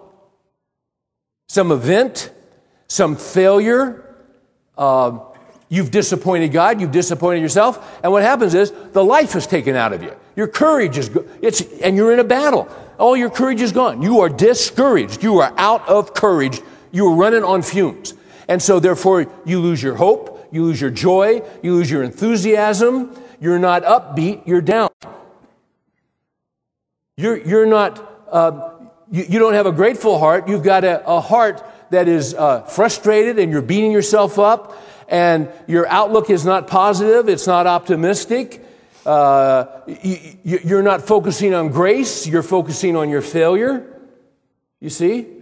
[1.48, 2.30] Some event,
[2.88, 4.04] some failure,
[4.76, 5.18] uh,
[5.68, 9.92] you've disappointed God, you've disappointed yourself, and what happens is the life is taken out
[9.92, 10.14] of you.
[10.34, 11.10] Your courage is,
[11.42, 12.68] it's, and you're in a battle.
[12.98, 14.02] All your courage is gone.
[14.02, 15.22] You are discouraged.
[15.22, 16.60] You are out of courage.
[16.90, 18.14] You are running on fumes.
[18.48, 23.14] And so therefore you lose your hope, you lose your joy, you lose your enthusiasm.
[23.40, 24.88] You're not upbeat, you're down.
[27.16, 28.70] You're, you're not, uh,
[29.10, 30.48] you, you, don't have a grateful heart.
[30.48, 34.76] You've got a, a heart that is uh, frustrated and you're beating yourself up
[35.08, 37.28] and your outlook is not positive.
[37.28, 38.64] It's not optimistic.
[39.06, 39.66] Uh,
[40.02, 43.86] you, are not focusing on grace, you're focusing on your failure.
[44.80, 45.37] You see?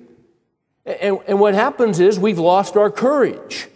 [0.87, 3.69] And, and what happens is we've lost our courage.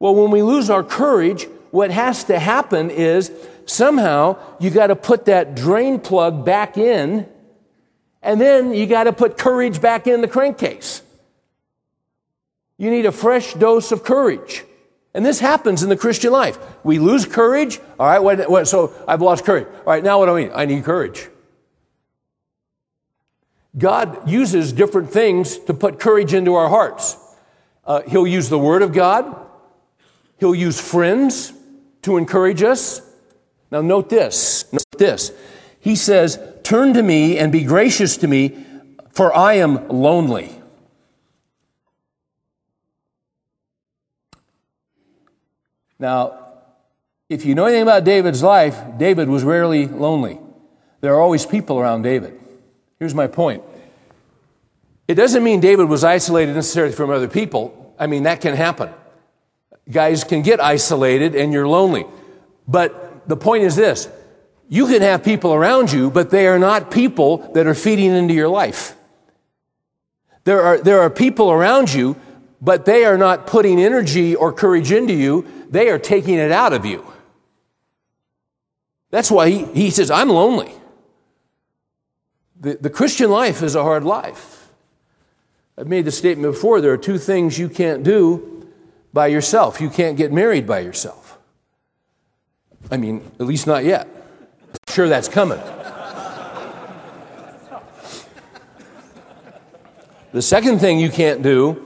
[0.00, 3.30] Well, when we lose our courage, what has to happen is
[3.66, 7.26] somehow you got to put that drain plug back in,
[8.22, 11.02] and then you got to put courage back in the crankcase.
[12.78, 14.64] You need a fresh dose of courage.
[15.14, 16.58] And this happens in the Christian life.
[16.84, 17.80] We lose courage.
[17.98, 19.66] All right, what, what, so I've lost courage.
[19.66, 20.52] All right, now what do I mean?
[20.54, 21.28] I need courage.
[23.76, 27.16] God uses different things to put courage into our hearts.
[27.84, 29.46] Uh, he'll use the Word of God.
[30.38, 31.52] He'll use friends
[32.02, 33.02] to encourage us.
[33.70, 34.72] Now, note this.
[34.72, 35.32] Note this.
[35.80, 38.64] He says, Turn to me and be gracious to me,
[39.10, 40.54] for I am lonely.
[45.98, 46.48] Now,
[47.28, 50.38] if you know anything about David's life, David was rarely lonely.
[51.00, 52.38] There are always people around David.
[52.98, 53.62] Here's my point.
[55.06, 57.94] It doesn't mean David was isolated necessarily from other people.
[57.98, 58.90] I mean, that can happen.
[59.90, 62.04] Guys can get isolated and you're lonely.
[62.66, 64.08] But the point is this
[64.68, 68.34] you can have people around you, but they are not people that are feeding into
[68.34, 68.94] your life.
[70.44, 72.16] There are, there are people around you,
[72.60, 76.72] but they are not putting energy or courage into you they are taking it out
[76.72, 77.04] of you.
[79.10, 80.72] That's why he, he says, I'm lonely.
[82.60, 84.70] The, the Christian life is a hard life.
[85.76, 88.68] I've made the statement before there are two things you can't do
[89.12, 89.80] by yourself.
[89.80, 91.38] You can't get married by yourself.
[92.90, 94.08] I mean, at least not yet.
[94.08, 95.60] I'm sure that's coming.
[100.32, 101.84] the second thing you can't do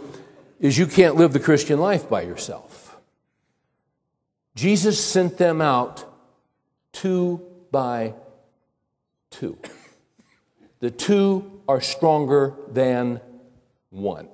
[0.59, 2.97] is you can't live the Christian life by yourself.
[4.55, 6.05] Jesus sent them out
[6.93, 8.15] two by
[9.31, 9.59] two.
[10.83, 13.21] The two are stronger than
[13.91, 14.29] one.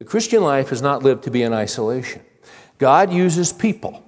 [0.00, 2.20] The Christian life is not lived to be in isolation.
[2.78, 4.04] God uses people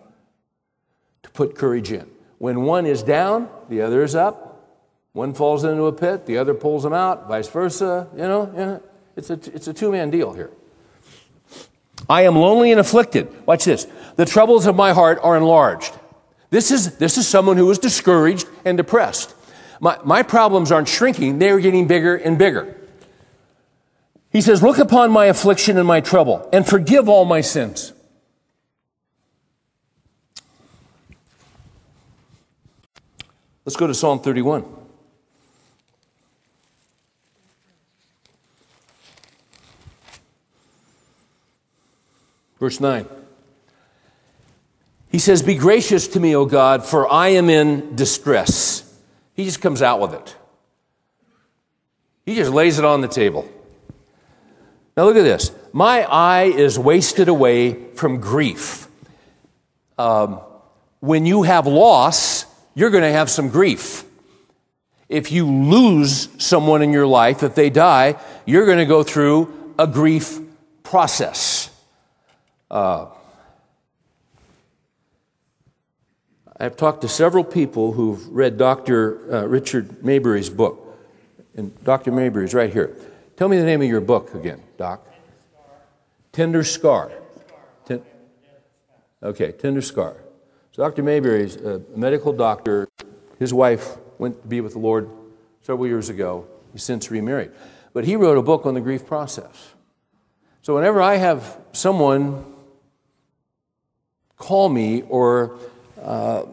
[1.23, 2.11] to put courage in.
[2.39, 4.83] When one is down, the other is up.
[5.13, 8.09] One falls into a pit, the other pulls them out, vice versa.
[8.17, 8.83] You know, you know
[9.15, 10.51] it's a, it's a two man deal here.
[12.09, 13.29] I am lonely and afflicted.
[13.47, 13.87] Watch this.
[14.17, 15.97] The troubles of my heart are enlarged.
[16.51, 19.37] This is, this is someone who is discouraged and depressed.
[19.85, 22.75] My, my problems aren't shrinking, they're getting bigger and bigger.
[24.31, 27.93] He says, Look upon my affliction and my trouble and forgive all my sins.
[33.67, 34.65] Let's go to Psalm 31.
[42.59, 43.07] Verse 9.
[45.11, 48.84] He says, Be gracious to me, O God, for I am in distress.
[49.35, 50.37] He just comes out with it.
[52.25, 53.49] He just lays it on the table.
[54.97, 55.51] Now look at this.
[55.73, 58.87] My eye is wasted away from grief.
[59.99, 60.41] Um,
[61.01, 64.05] when you have loss, you're going to have some grief.
[65.09, 68.17] If you lose someone in your life, if they die,
[68.47, 70.39] you're going to go through a grief
[70.83, 71.71] process.
[72.71, 73.07] Uh,
[76.59, 79.33] I've talked to several people who've read Dr.
[79.33, 80.81] Uh, Richard Mabry's book.
[81.57, 82.13] And Dr.
[82.13, 82.97] Mabry is right here.
[83.37, 85.05] Tell me the name of your book again, Doc.
[86.33, 87.11] Tender Scar.
[87.87, 88.03] Ten-
[89.21, 90.17] okay, Tender Scar.
[90.71, 91.03] So Dr.
[91.03, 92.89] Mabry is a medical doctor.
[93.41, 95.11] His wife went to be with the Lord
[95.63, 96.47] several years ago.
[96.73, 97.51] He's since remarried.
[97.93, 99.75] But he wrote a book on the grief process.
[100.63, 102.45] So whenever I have someone
[104.37, 105.59] call me or
[106.05, 106.47] uh,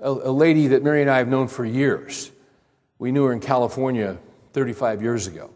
[0.00, 2.30] a, a lady that Mary and I have known for years,
[2.98, 4.18] we knew her in California
[4.52, 5.50] 35 years ago,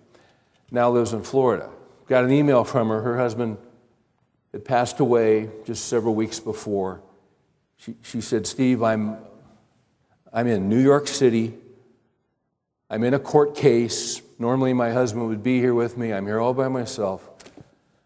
[0.70, 1.68] now lives in Florida.
[2.06, 3.02] Got an email from her.
[3.02, 3.58] Her husband
[4.52, 7.02] had passed away just several weeks before.
[7.76, 9.16] She, she said, Steve, I'm,
[10.32, 11.54] I'm in New York City.
[12.88, 14.22] I'm in a court case.
[14.38, 16.12] Normally, my husband would be here with me.
[16.12, 17.28] I'm here all by myself.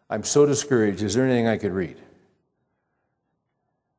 [0.08, 1.02] I'm so discouraged.
[1.02, 1.96] Is there anything I could read?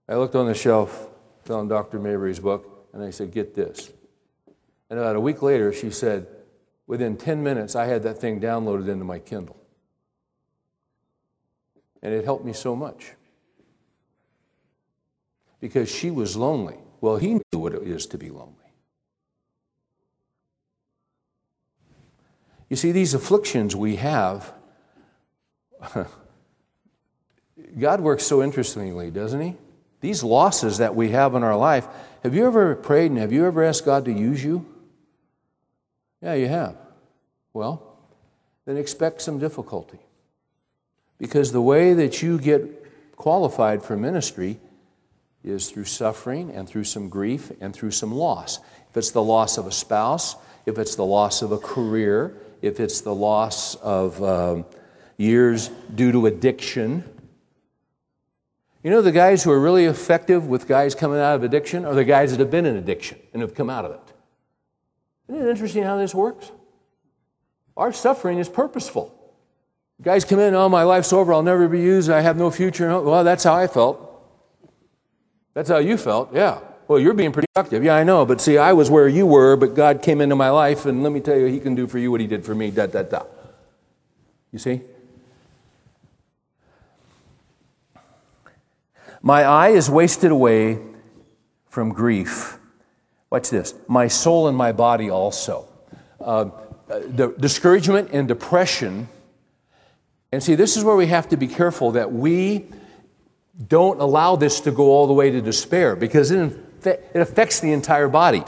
[0.09, 1.09] I looked on the shelf,
[1.43, 1.99] found Dr.
[1.99, 3.91] Mabry's book, and I said, Get this.
[4.89, 6.27] And about a week later, she said,
[6.85, 9.57] Within 10 minutes, I had that thing downloaded into my Kindle.
[12.01, 13.13] And it helped me so much.
[15.59, 16.77] Because she was lonely.
[17.01, 18.53] Well, he knew what it is to be lonely.
[22.69, 24.53] You see, these afflictions we have,
[27.79, 29.55] God works so interestingly, doesn't He?
[30.07, 31.85] These losses that we have in our life,
[32.23, 34.65] have you ever prayed and have you ever asked God to use you?
[36.21, 36.77] Yeah, you have.
[37.51, 37.83] Well,
[38.63, 39.99] then expect some difficulty.
[41.17, 44.61] Because the way that you get qualified for ministry
[45.43, 48.59] is through suffering and through some grief and through some loss.
[48.89, 52.79] If it's the loss of a spouse, if it's the loss of a career, if
[52.79, 54.63] it's the loss of um,
[55.17, 57.03] years due to addiction.
[58.87, 61.93] You know, the guys who are really effective with guys coming out of addiction are
[61.93, 64.13] the guys that have been in addiction and have come out of it.
[65.27, 66.53] Isn't it interesting how this works?
[67.75, 69.13] Our suffering is purposeful.
[70.01, 73.01] Guys come in, oh, my life's over, I'll never be used, I have no future.
[73.01, 73.99] Well, that's how I felt.
[75.53, 76.61] That's how you felt, yeah.
[76.87, 77.83] Well, you're being pretty productive.
[77.83, 78.25] Yeah, I know.
[78.25, 81.11] But see, I was where you were, but God came into my life, and let
[81.11, 83.03] me tell you, He can do for you what He did for me, da, da,
[83.03, 83.23] da.
[84.53, 84.79] You see?
[89.27, 90.79] My eye is wasted away
[91.67, 92.57] from grief.
[93.29, 93.73] Watch this.
[93.85, 95.67] My soul and my body also.
[96.17, 96.45] Uh,
[96.87, 99.09] the discouragement and depression.
[100.31, 102.67] And see, this is where we have to be careful that we
[103.67, 107.73] don't allow this to go all the way to despair because it it affects the
[107.73, 108.45] entire body.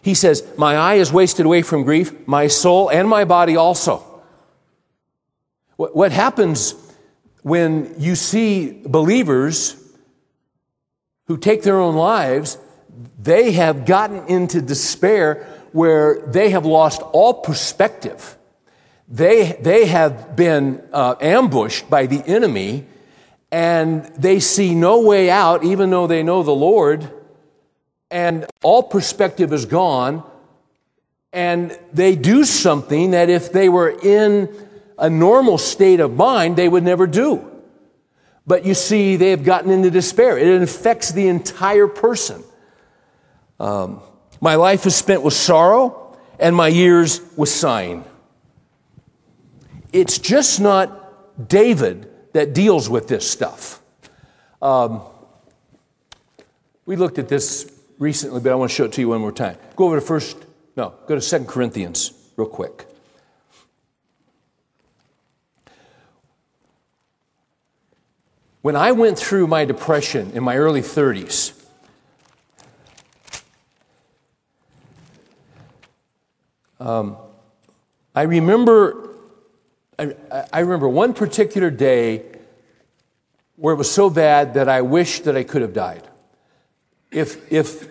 [0.00, 3.98] He says, My eye is wasted away from grief, my soul and my body also.
[5.76, 6.74] What happens
[7.42, 9.76] when you see believers
[11.32, 12.58] who take their own lives,
[13.18, 18.36] they have gotten into despair where they have lost all perspective.
[19.08, 22.84] They, they have been uh, ambushed by the enemy
[23.50, 27.10] and they see no way out, even though they know the Lord
[28.10, 30.22] and all perspective is gone,
[31.32, 34.54] and they do something that if they were in
[34.98, 37.51] a normal state of mind, they would never do.
[38.46, 40.36] But you see, they have gotten into despair.
[40.36, 42.42] It affects the entire person.
[43.60, 44.00] Um,
[44.40, 48.04] my life is spent with sorrow, and my years with sighing.
[49.92, 53.80] It's just not David that deals with this stuff.
[54.60, 55.02] Um,
[56.84, 59.32] we looked at this recently, but I want to show it to you one more
[59.32, 59.56] time.
[59.76, 60.36] Go over to first,
[60.76, 62.86] no, go to Second Corinthians real quick.
[68.62, 71.52] When I went through my depression in my early 30s,
[76.80, 77.16] um,
[78.14, 79.10] I remember
[79.98, 80.14] I,
[80.52, 82.24] I remember one particular day
[83.56, 86.08] where it was so bad that I wished that I could have died.
[87.10, 87.88] If, if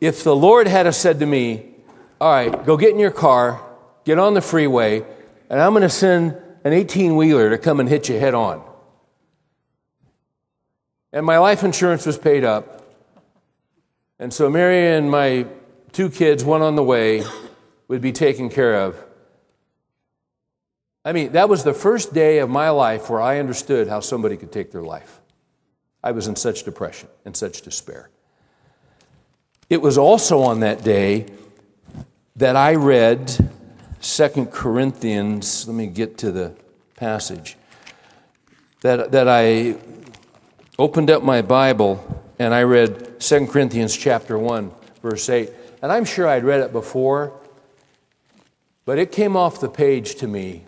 [0.00, 1.74] if the Lord had said to me,
[2.20, 3.62] All right, go get in your car,
[4.04, 5.04] get on the freeway,
[5.48, 8.62] and I'm going to send an 18 wheeler to come and hit you head on.
[11.14, 12.82] And my life insurance was paid up.
[14.18, 15.46] And so Mary and my
[15.92, 17.22] two kids, one on the way,
[17.86, 19.00] would be taken care of.
[21.04, 24.36] I mean, that was the first day of my life where I understood how somebody
[24.36, 25.20] could take their life.
[26.02, 28.10] I was in such depression and such despair.
[29.70, 31.26] It was also on that day
[32.34, 33.52] that I read
[34.00, 35.68] Second Corinthians.
[35.68, 36.56] Let me get to the
[36.96, 37.56] passage.
[38.80, 39.76] That, that I
[40.78, 44.72] opened up my Bible and I read Second Corinthians chapter 1,
[45.02, 45.50] verse 8.
[45.82, 47.32] And I'm sure I'd read it before,
[48.84, 50.64] but it came off the page to me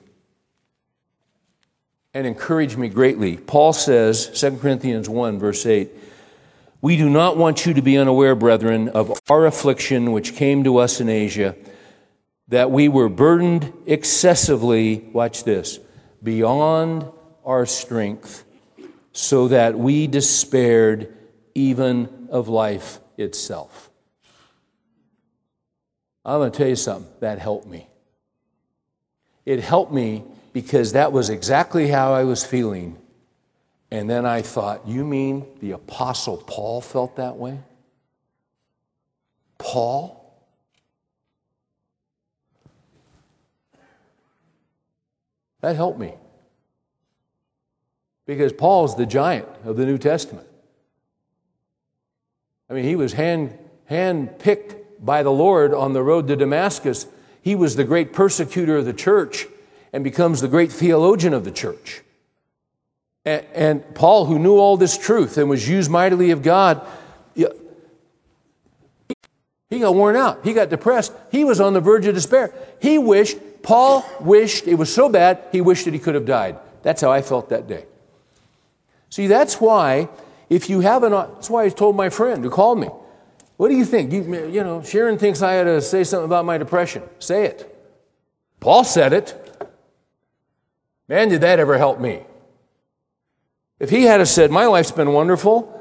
[2.15, 3.37] and encouraged me greatly.
[3.37, 5.91] Paul says, 2 Corinthians 1, verse 8,
[6.81, 10.79] we do not want you to be unaware, brethren, of our affliction which came to
[10.79, 11.57] us in Asia,
[12.49, 15.81] that we were burdened excessively, watch this,
[16.23, 17.11] beyond
[17.45, 18.46] our strength,
[19.17, 21.11] so that we despaired
[21.55, 23.89] even of life itself.
[26.23, 27.89] I'm going to tell you something, that helped me.
[29.47, 32.99] It helped me because that was exactly how I was feeling.
[33.91, 37.61] And then I thought, you mean the Apostle Paul felt that way?
[39.57, 40.39] Paul?
[45.63, 46.17] That helped me.
[48.27, 50.47] Because Paul's the giant of the New Testament.
[52.69, 53.57] I mean, he was hand,
[53.87, 57.07] hand picked by the Lord on the road to Damascus.
[57.41, 59.47] He was the great persecutor of the church
[59.93, 62.03] and becomes the great theologian of the church.
[63.25, 66.85] And, and Paul, who knew all this truth and was used mightily of God,
[69.69, 70.45] he got worn out.
[70.45, 71.13] He got depressed.
[71.33, 72.55] He was on the verge of despair.
[72.81, 76.57] He wished, Paul wished, it was so bad, he wished that he could have died.
[76.83, 77.87] That's how I felt that day.
[79.11, 80.09] See, that's why,
[80.49, 82.89] if you have an, that's why I told my friend who called me,
[83.57, 84.13] what do you think?
[84.13, 87.03] You, you know, Sharon thinks I ought to say something about my depression.
[87.19, 87.73] Say it.
[88.61, 89.43] Paul said it.
[91.09, 92.23] Man, did that ever help me?
[93.79, 95.73] If he had said, My life's been wonderful,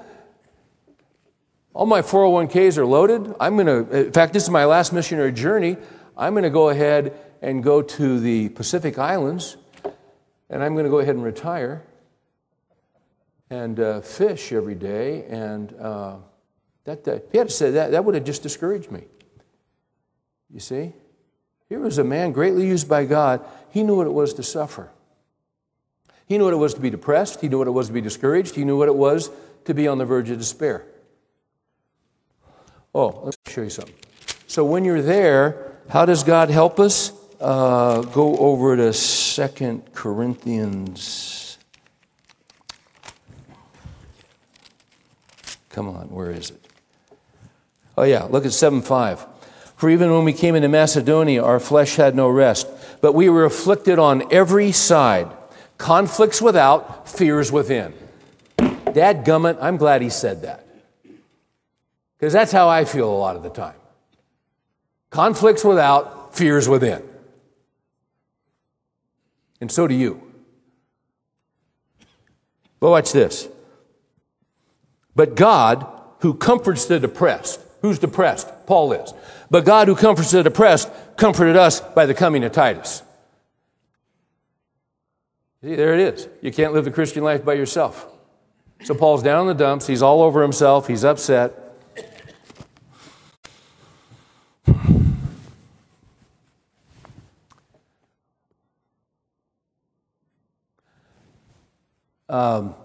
[1.73, 3.35] all my 401ks are loaded.
[3.39, 5.75] I'm going to, in fact, this is my last missionary journey.
[6.17, 9.57] I'm going to go ahead and go to the Pacific Islands,
[10.49, 11.83] and I'm going to go ahead and retire
[13.49, 15.25] and uh, fish every day.
[15.25, 16.17] And uh,
[16.85, 19.03] that, that, he had said that, that would have just discouraged me.
[20.49, 20.93] You see?
[21.67, 23.43] Here was a man greatly used by God.
[23.71, 24.91] He knew what it was to suffer.
[26.27, 27.41] He knew what it was to be depressed.
[27.41, 28.55] He knew what it was to be discouraged.
[28.55, 29.29] He knew what it was
[29.65, 30.85] to be on the verge of despair.
[32.93, 33.95] Oh, let me show you something.
[34.47, 37.11] So when you're there, how does God help us?
[37.39, 41.44] Uh, go over to Second Corinthians.
[45.75, 46.67] Come on, where is it?
[47.97, 49.25] Oh, yeah, look at 7 5.
[49.75, 52.65] For even when we came into Macedonia, our flesh had no rest,
[53.01, 55.27] but we were afflicted on every side.
[55.77, 57.93] Conflicts without, fears within.
[58.93, 60.65] Dad gummit, I'm glad he said that.
[62.17, 63.75] Because that's how I feel a lot of the time.
[65.09, 67.03] Conflicts without, fears within.
[69.59, 70.21] And so do you.
[72.79, 73.49] But watch this.
[75.15, 75.87] But God,
[76.19, 78.49] who comforts the depressed, who's depressed?
[78.65, 79.13] Paul is.
[79.49, 83.03] But God, who comforts the depressed, comforted us by the coming of Titus.
[85.61, 86.27] See, there it is.
[86.41, 88.11] You can't live the Christian life by yourself.
[88.83, 89.87] So Paul's down in the dumps.
[89.87, 90.87] He's all over himself.
[90.87, 91.53] He's upset.
[102.27, 102.75] Um,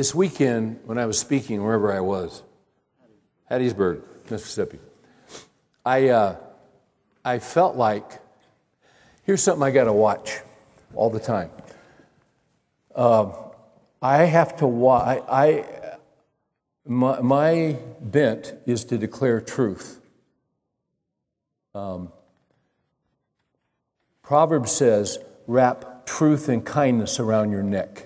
[0.00, 2.42] this weekend, when I was speaking, wherever I was,
[3.50, 4.78] Hattiesburg, Mississippi,
[5.84, 6.36] I, uh,
[7.22, 8.18] I felt like
[9.24, 10.38] here's something I got to watch
[10.94, 11.50] all the time.
[12.94, 13.30] Uh,
[14.00, 15.22] I have to watch.
[15.28, 15.96] I, I
[16.86, 20.00] my, my, bent is to declare truth.
[21.74, 22.10] Um,
[24.22, 27.96] Proverbs says, wrap truth and kindness around your neck.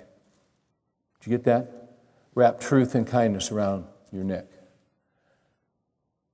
[1.20, 1.73] Did you get that?
[2.34, 4.46] Wrap truth and kindness around your neck.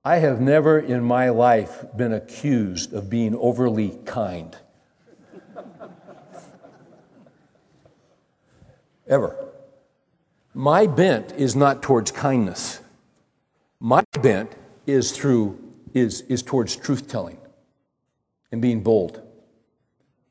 [0.03, 4.55] I have never in my life been accused of being overly kind.
[9.07, 9.35] Ever.
[10.53, 12.81] My bent is not towards kindness.
[13.79, 14.51] My bent
[14.87, 15.59] is through
[15.93, 17.37] is, is towards truth telling
[18.51, 19.21] and being bold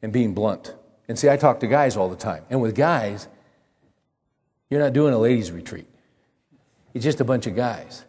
[0.02, 0.74] and being blunt.
[1.08, 2.44] And see, I talk to guys all the time.
[2.50, 3.28] And with guys,
[4.70, 5.86] you're not doing a ladies' retreat,
[6.94, 8.04] it's just a bunch of guys.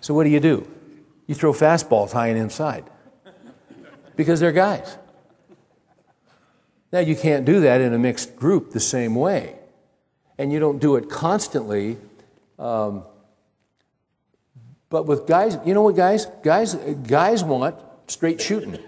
[0.00, 0.66] So what do you do?
[1.26, 2.84] You throw fastballs high and inside
[4.16, 4.96] because they're guys.
[6.92, 9.56] Now, you can't do that in a mixed group the same way.
[10.38, 11.98] And you don't do it constantly.
[12.58, 13.04] Um,
[14.88, 16.26] but with guys, you know what, guys?
[16.42, 17.76] Guys, guys want
[18.08, 18.78] straight shooting.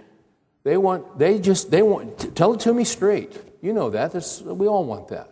[0.64, 3.40] They want, they just, they want, tell it to me straight.
[3.60, 4.14] You know that.
[4.44, 5.31] We all want that.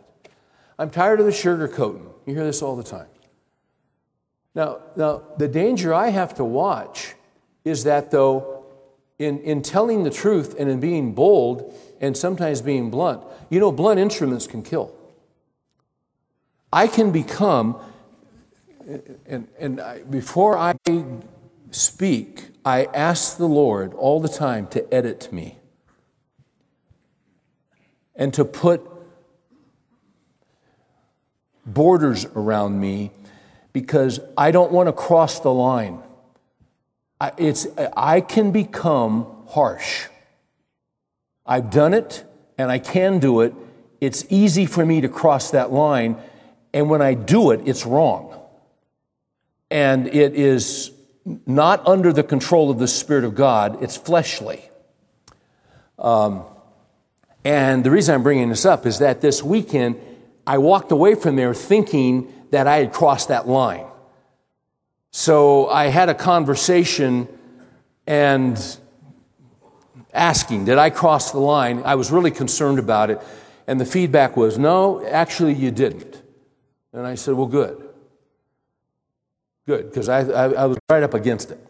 [0.80, 2.10] I'm tired of the sugarcoating.
[2.24, 3.06] You hear this all the time.
[4.54, 7.14] Now, now, the danger I have to watch
[7.66, 8.64] is that, though,
[9.18, 13.70] in, in telling the truth and in being bold and sometimes being blunt, you know,
[13.70, 14.94] blunt instruments can kill.
[16.72, 17.78] I can become,
[19.26, 20.76] and, and I, before I
[21.72, 25.58] speak, I ask the Lord all the time to edit me
[28.16, 28.80] and to put
[31.74, 33.12] borders around me
[33.72, 36.02] because I don't want to cross the line.
[37.20, 37.66] I, it's,
[37.96, 40.06] I can become harsh.
[41.46, 42.24] I've done it
[42.58, 43.54] and I can do it.
[44.00, 46.16] It's easy for me to cross that line.
[46.72, 48.38] And when I do it, it's wrong.
[49.70, 50.92] And it is
[51.46, 54.64] not under the control of the Spirit of God, it's fleshly.
[55.98, 56.44] Um,
[57.44, 59.96] and the reason I'm bringing this up is that this weekend,
[60.50, 63.86] I walked away from there thinking that I had crossed that line.
[65.12, 67.28] So I had a conversation
[68.04, 68.58] and
[70.12, 71.82] asking, Did I cross the line?
[71.84, 73.22] I was really concerned about it.
[73.68, 76.20] And the feedback was, No, actually, you didn't.
[76.92, 77.88] And I said, Well, good.
[79.68, 81.64] Good, because I, I, I, was right up against it.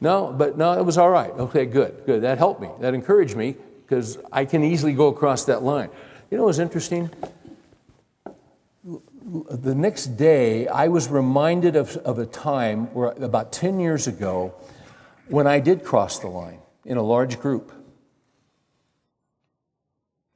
[0.00, 1.30] No, but no, it was all right.
[1.30, 2.22] Okay, good, good.
[2.22, 2.70] That helped me.
[2.80, 3.54] That encouraged me
[3.86, 5.90] because I can easily go across that line.
[6.32, 7.10] You know what's interesting?
[9.26, 14.54] The next day, I was reminded of, of a time where about 10 years ago
[15.28, 17.72] when I did cross the line in a large group.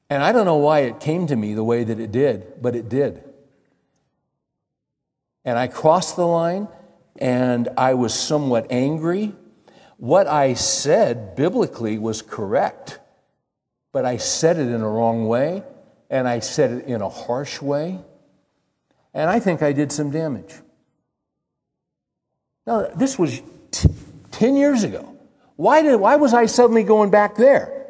[0.08, 2.74] And I don't know why it came to me the way that it did, but
[2.74, 3.22] it did.
[5.44, 6.68] And I crossed the line
[7.18, 9.34] and I was somewhat angry.
[9.98, 13.00] What I said biblically was correct,
[13.92, 15.62] but I said it in a wrong way
[16.08, 18.00] and I said it in a harsh way.
[19.14, 20.54] And I think I did some damage.
[22.66, 23.40] Now, this was
[23.70, 23.88] t-
[24.32, 25.16] 10 years ago.
[25.56, 27.86] Why, did, why was I suddenly going back there?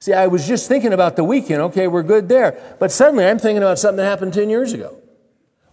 [0.00, 1.62] See, I was just thinking about the weekend.
[1.62, 2.58] Okay, we're good there.
[2.80, 4.96] But suddenly I'm thinking about something that happened 10 years ago.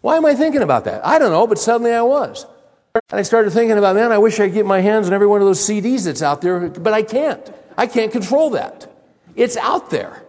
[0.02, 1.06] Why am I thinking about that?
[1.06, 2.46] I don't know, but suddenly I was.
[2.94, 5.28] And I started thinking about, man, I wish I could get my hands on every
[5.28, 7.52] one of those CDs that's out there, but I can't.
[7.78, 8.88] I can't control that.
[9.36, 10.24] It's out there.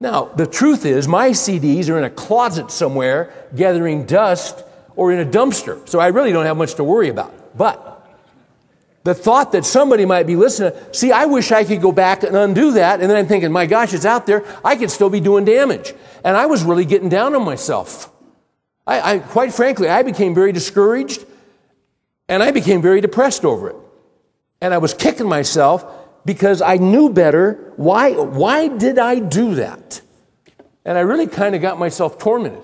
[0.00, 4.62] Now, the truth is, my CDs are in a closet somewhere gathering dust
[4.96, 7.56] or in a dumpster, so I really don't have much to worry about.
[7.56, 7.94] But
[9.04, 12.34] the thought that somebody might be listening, see, I wish I could go back and
[12.34, 13.00] undo that.
[13.00, 14.44] And then I'm thinking, my gosh, it's out there.
[14.64, 15.92] I could still be doing damage.
[16.24, 18.10] And I was really getting down on myself.
[18.86, 21.24] I, I quite frankly, I became very discouraged
[22.28, 23.76] and I became very depressed over it.
[24.62, 25.84] And I was kicking myself
[26.24, 27.72] because I knew better.
[27.76, 30.00] Why, why did I do that?
[30.84, 32.62] And I really kind of got myself tormented.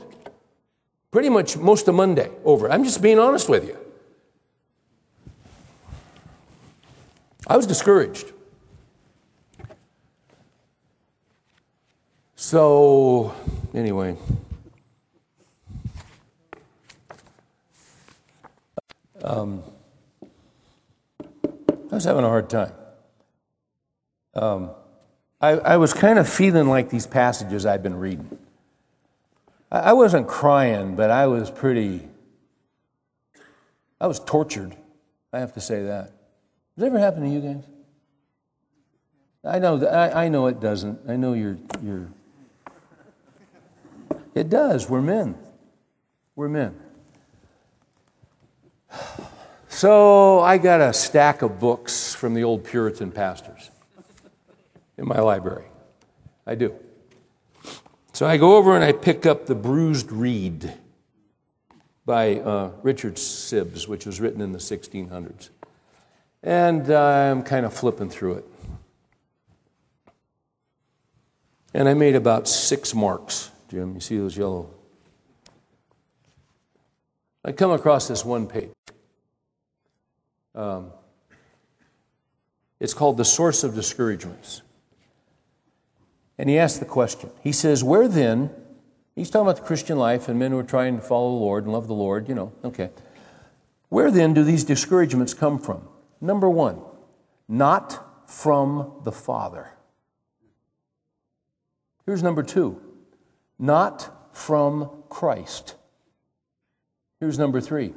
[1.11, 2.71] Pretty much most of Monday over.
[2.71, 3.77] I'm just being honest with you.
[7.47, 8.33] I was discouraged.
[12.37, 13.35] So,
[13.75, 14.17] anyway.
[19.23, 19.63] Um,
[21.91, 22.73] I was having a hard time.
[24.35, 24.71] Um,
[25.41, 28.39] I, I, was kind of feeling like these passages I'd been reading.
[29.73, 32.07] I, I wasn't crying, but I was pretty,
[34.01, 34.77] I was tortured.
[35.33, 36.13] I have to say that.
[36.77, 37.65] Has ever happened to you guys?
[39.43, 41.01] I know, I, I know it doesn't.
[41.09, 42.09] I know you're, you're.
[44.35, 44.89] It does.
[44.89, 45.37] We're men.
[46.37, 46.79] We're men.
[49.73, 53.70] So I got a stack of books from the old Puritan pastors
[55.01, 55.65] in my library.
[56.47, 56.75] I do.
[58.13, 60.75] So I go over and I pick up The Bruised Reed
[62.05, 65.49] by uh, Richard Sibbes, which was written in the 1600s.
[66.43, 68.45] And uh, I'm kind of flipping through it.
[71.73, 73.95] And I made about six marks, Jim.
[73.95, 74.69] You see those yellow?
[77.45, 78.71] I come across this one page.
[80.55, 80.91] Um,
[82.81, 84.63] it's called The Source of Discouragements.
[86.41, 87.29] And he asks the question.
[87.43, 88.49] He says, Where then,
[89.15, 91.65] he's talking about the Christian life and men who are trying to follow the Lord
[91.65, 92.89] and love the Lord, you know, okay.
[93.91, 95.87] Where then do these discouragements come from?
[96.19, 96.81] Number one,
[97.47, 99.69] not from the Father.
[102.07, 102.81] Here's number two,
[103.59, 105.75] not from Christ.
[107.21, 107.93] Here's number three.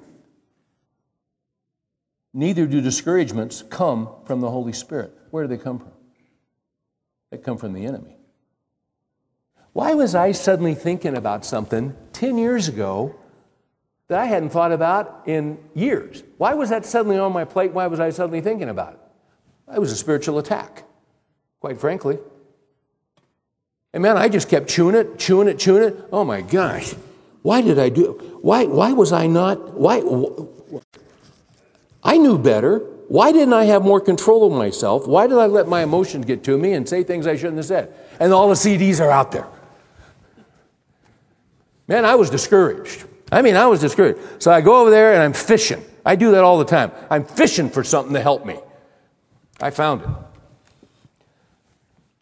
[2.34, 5.14] Neither do discouragements come from the Holy Spirit.
[5.32, 5.94] Where do they come from?
[7.32, 8.13] They come from the enemy.
[9.74, 13.16] Why was I suddenly thinking about something 10 years ago
[14.08, 16.24] that I hadn't thought about in years.
[16.38, 17.72] Why was that suddenly on my plate?
[17.72, 19.74] Why was I suddenly thinking about it?
[19.76, 20.84] It was a spiritual attack,
[21.60, 22.20] quite frankly.
[23.94, 25.96] And man, I just kept chewing it, chewing it, chewing it.
[26.12, 26.94] Oh my gosh.
[27.42, 30.04] Why did I do why why was I not why
[32.04, 32.80] I knew better.
[33.08, 35.08] Why didn't I have more control of myself?
[35.08, 37.66] Why did I let my emotions get to me and say things I shouldn't have
[37.66, 37.94] said?
[38.20, 39.48] And all the CDs are out there.
[41.88, 43.06] Man, I was discouraged.
[43.32, 44.20] I mean, I was discouraged.
[44.42, 45.84] So I go over there and I'm fishing.
[46.06, 46.92] I do that all the time.
[47.10, 48.60] I'm fishing for something to help me.
[49.62, 50.10] I found it.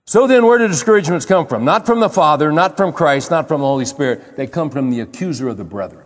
[0.06, 1.64] So then, where do discouragements come from?
[1.64, 4.36] Not from the Father, not from Christ, not from the Holy Spirit.
[4.36, 6.06] They come from the accuser of the brethren.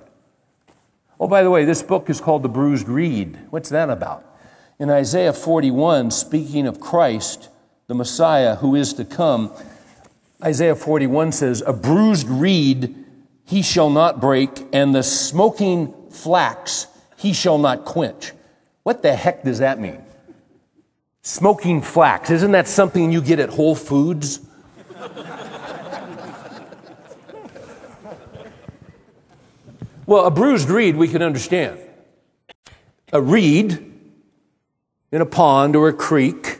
[1.20, 3.40] Oh, by the way, this book is called The Bruised Reed.
[3.50, 4.24] What's that about?
[4.78, 7.50] In Isaiah 41, speaking of Christ,
[7.88, 9.52] the Messiah who is to come,
[10.44, 13.05] Isaiah 41 says, A bruised reed
[13.46, 16.88] he shall not break, and the smoking flax
[17.18, 18.34] he shall not quench.
[18.84, 20.04] What the heck does that mean?
[21.22, 22.30] Smoking flax.
[22.30, 24.42] Isn't that something you get at Whole Foods?
[30.06, 31.80] well, a bruised reed we can understand.
[33.14, 33.94] A reed
[35.12, 36.60] in a pond or a creek.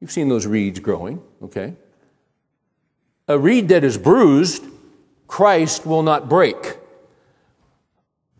[0.00, 1.74] You've seen those reeds growing, okay?
[3.28, 4.64] A reed that is bruised,
[5.30, 6.76] Christ will not break.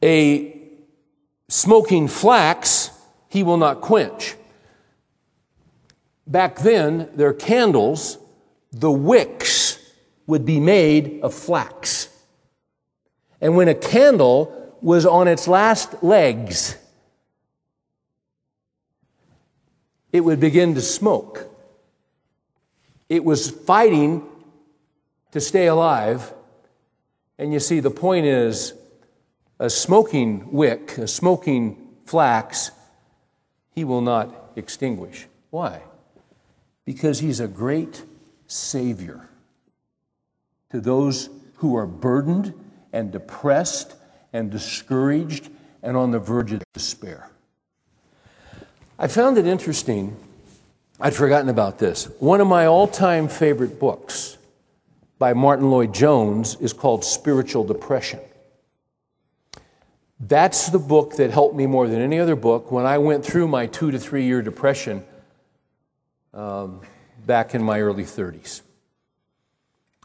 [0.02, 0.58] A
[1.48, 2.90] smoking flax,
[3.28, 4.34] he will not quench.
[6.26, 8.18] Back then, their candles,
[8.72, 9.78] the wicks
[10.26, 12.08] would be made of flax.
[13.40, 16.76] And when a candle was on its last legs,
[20.12, 21.48] it would begin to smoke.
[23.08, 24.24] It was fighting
[25.30, 26.34] to stay alive.
[27.40, 28.74] And you see, the point is
[29.58, 32.70] a smoking wick, a smoking flax,
[33.74, 35.26] he will not extinguish.
[35.50, 35.82] Why?
[36.90, 38.02] because he's a great
[38.48, 39.28] Savior
[40.70, 42.52] to those who are burdened
[42.92, 43.94] and depressed
[44.32, 45.50] and discouraged
[45.84, 47.30] and on the verge of despair.
[48.98, 50.16] I found it interesting.
[51.00, 52.06] I'd forgotten about this.
[52.18, 54.36] One of my all time favorite books
[55.20, 58.20] by Martyn Lloyd-Jones is called Spiritual Depression.
[60.18, 63.46] That's the book that helped me more than any other book when I went through
[63.46, 65.04] my two to three year depression
[66.32, 66.80] um,
[67.26, 68.62] back in my early 30s.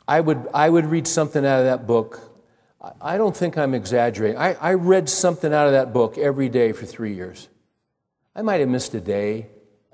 [0.05, 2.19] I would, I would read something out of that book.
[3.01, 4.37] I don't think I'm exaggerating.
[4.37, 7.47] I, I read something out of that book every day for three years.
[8.35, 9.47] I might have missed a day.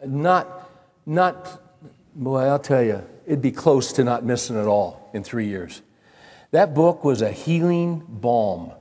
[0.03, 0.67] Not,
[1.05, 1.61] not,
[2.15, 5.81] boy, I'll tell you, it'd be close to not missing at all in three years.
[6.51, 8.71] That book was a healing balm.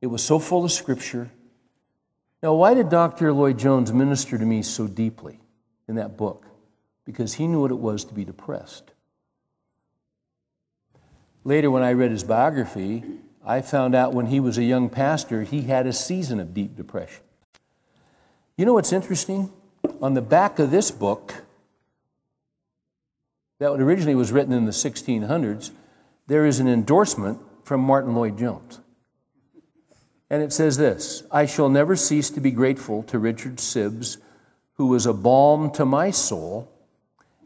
[0.00, 1.30] It was so full of scripture.
[2.42, 3.32] Now, why did Dr.
[3.32, 5.40] Lloyd-Jones minister to me so deeply
[5.88, 6.44] in that book?
[7.08, 8.90] because he knew what it was to be depressed.
[11.42, 13.02] Later, when I read his biography,
[13.42, 16.76] I found out when he was a young pastor, he had a season of deep
[16.76, 17.22] depression.
[18.58, 19.50] You know what's interesting?
[20.02, 21.46] On the back of this book,
[23.58, 25.70] that originally was written in the 1600s,
[26.26, 28.80] there is an endorsement from Martyn Lloyd-Jones.
[30.30, 34.18] And it says this I shall never cease to be grateful to Richard Sibbes,
[34.74, 36.70] who was a balm to my soul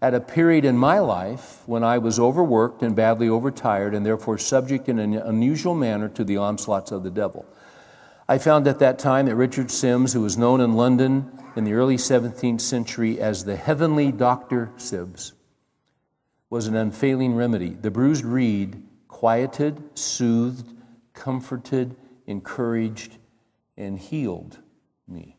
[0.02, 4.36] at a period in my life when I was overworked and badly overtired and therefore
[4.36, 7.46] subject in an unusual manner to the onslaughts of the devil.
[8.28, 11.74] I found at that time that Richard Sibbes, who was known in London in the
[11.74, 14.70] early 17th century as the heavenly Dr.
[14.76, 15.32] Sibbes,
[16.52, 17.70] was an unfailing remedy.
[17.70, 20.76] The bruised reed quieted, soothed,
[21.14, 21.96] comforted,
[22.26, 23.16] encouraged,
[23.74, 24.58] and healed
[25.08, 25.38] me.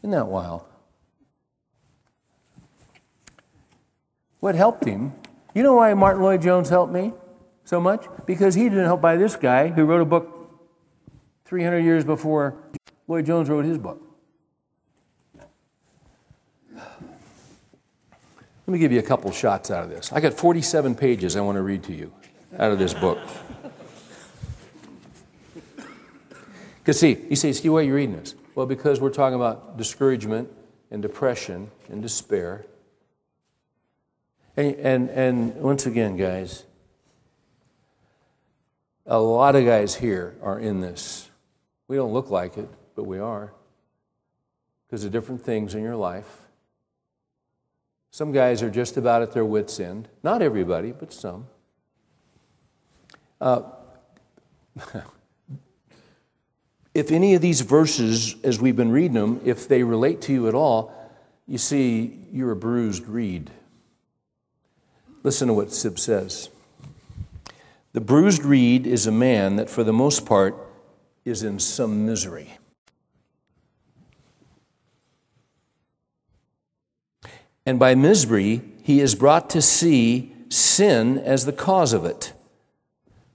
[0.00, 0.64] Isn't that wild?
[4.40, 5.12] What helped him?
[5.54, 7.12] You know why Martyn Lloyd-Jones helped me
[7.62, 8.06] so much?
[8.26, 10.50] Because he didn't help by this guy who wrote a book
[11.44, 12.56] 300 years before
[13.06, 14.09] Lloyd-Jones wrote his book.
[18.70, 20.12] Let me give you a couple shots out of this.
[20.12, 22.12] I got 47 pages I want to read to you
[22.56, 23.18] out of this book.
[26.78, 28.36] Because, see, you say, Steve, why are you reading this?
[28.54, 30.50] Well, because we're talking about discouragement
[30.88, 32.64] and depression and despair
[34.56, 36.62] and, and, and once again, guys,
[39.04, 41.28] a lot of guys here are in this.
[41.88, 43.52] We don't look like it, but we are.
[44.86, 46.49] Because of different things in your life.
[48.10, 50.08] Some guys are just about at their wits' end.
[50.22, 51.46] Not everybody, but some.
[53.40, 53.62] Uh,
[56.94, 60.48] if any of these verses, as we've been reading them, if they relate to you
[60.48, 60.92] at all,
[61.46, 63.50] you see, you're a bruised reed.
[65.22, 66.48] Listen to what Sib says.
[67.92, 70.56] The bruised reed is a man that, for the most part,
[71.24, 72.56] is in some misery.
[77.64, 82.32] And by misery he is brought to see sin as the cause of it.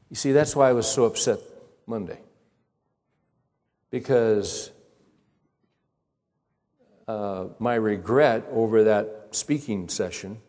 [0.10, 1.40] You see, that's why I was so upset
[1.88, 2.20] Monday.
[3.90, 4.72] Because
[7.08, 10.42] uh, my regret over that speaking session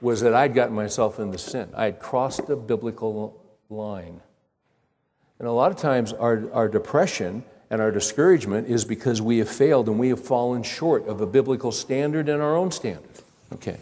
[0.00, 1.70] was that I'd gotten myself into sin.
[1.74, 4.20] I had crossed the biblical line.
[5.38, 9.48] And a lot of times, our, our depression and our discouragement is because we have
[9.48, 13.10] failed and we have fallen short of a biblical standard and our own standard.
[13.52, 13.78] Okay.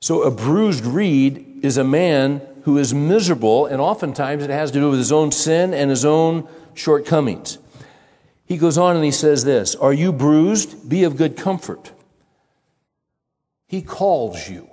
[0.00, 4.80] So, a bruised reed is a man who is miserable, and oftentimes it has to
[4.80, 7.58] do with his own sin and his own shortcomings.
[8.44, 10.88] He goes on and he says this Are you bruised?
[10.88, 11.92] Be of good comfort.
[13.68, 14.68] He calls you.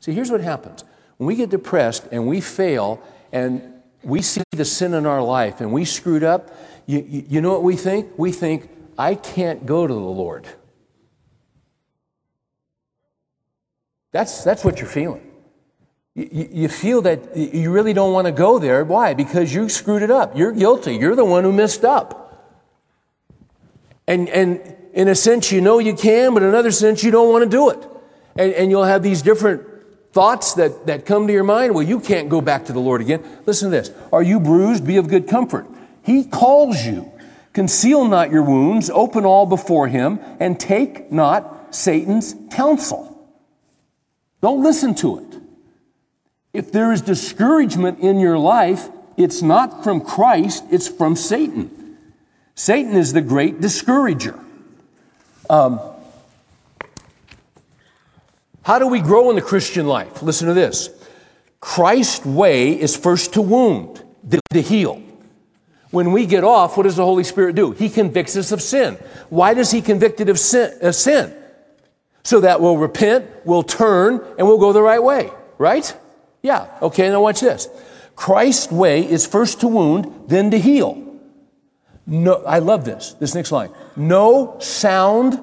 [0.00, 0.84] See, here's what happens
[1.16, 3.71] when we get depressed and we fail and
[4.04, 6.54] we see the sin in our life and we screwed up,
[6.86, 8.10] you, you, you know what we think?
[8.16, 10.46] We think, I can't go to the Lord.
[14.12, 15.30] That's, that's what you're feeling.
[16.14, 18.84] You, you feel that you really don't want to go there.
[18.84, 19.14] Why?
[19.14, 20.36] Because you screwed it up.
[20.36, 20.96] You're guilty.
[20.96, 22.18] You're the one who messed up.
[24.06, 27.30] And, and in a sense, you know you can, but in another sense, you don't
[27.30, 27.88] want to do it.
[28.36, 29.62] And, and you'll have these different
[30.12, 31.74] thoughts that, that come to your mind.
[31.74, 33.22] Well, you can't go back to the Lord again.
[33.46, 34.86] Listen to this Are you bruised?
[34.86, 35.66] Be of good comfort.
[36.02, 37.10] He calls you.
[37.52, 43.08] Conceal not your wounds, open all before him, and take not Satan's counsel.
[44.40, 45.40] Don't listen to it.
[46.54, 51.98] If there is discouragement in your life, it's not from Christ, it's from Satan.
[52.54, 54.38] Satan is the great discourager.
[55.48, 55.80] Um,
[58.62, 60.22] how do we grow in the Christian life?
[60.22, 60.88] Listen to this.
[61.60, 64.02] Christ's way is first to wound,
[64.50, 65.02] to heal.
[65.90, 67.72] When we get off, what does the Holy Spirit do?
[67.72, 68.94] He convicts us of sin.
[69.28, 70.78] Why does He convict us of sin?
[70.80, 71.36] Of sin?
[72.24, 75.30] So that we'll repent, we'll turn, and we'll go the right way.
[75.58, 75.94] Right?
[76.40, 76.66] Yeah.
[76.80, 77.68] Okay, now watch this.
[78.16, 81.02] Christ's way is first to wound, then to heal.
[82.06, 83.12] No, I love this.
[83.14, 83.70] This next line.
[83.96, 85.40] No sound,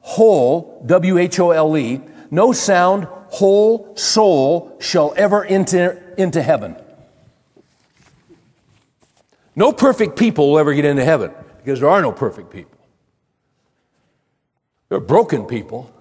[0.00, 2.00] whole, W H O L E,
[2.30, 6.76] no sound, whole soul shall ever enter into heaven.
[9.54, 12.78] No perfect people will ever get into heaven because there are no perfect people.
[14.88, 15.92] There are broken people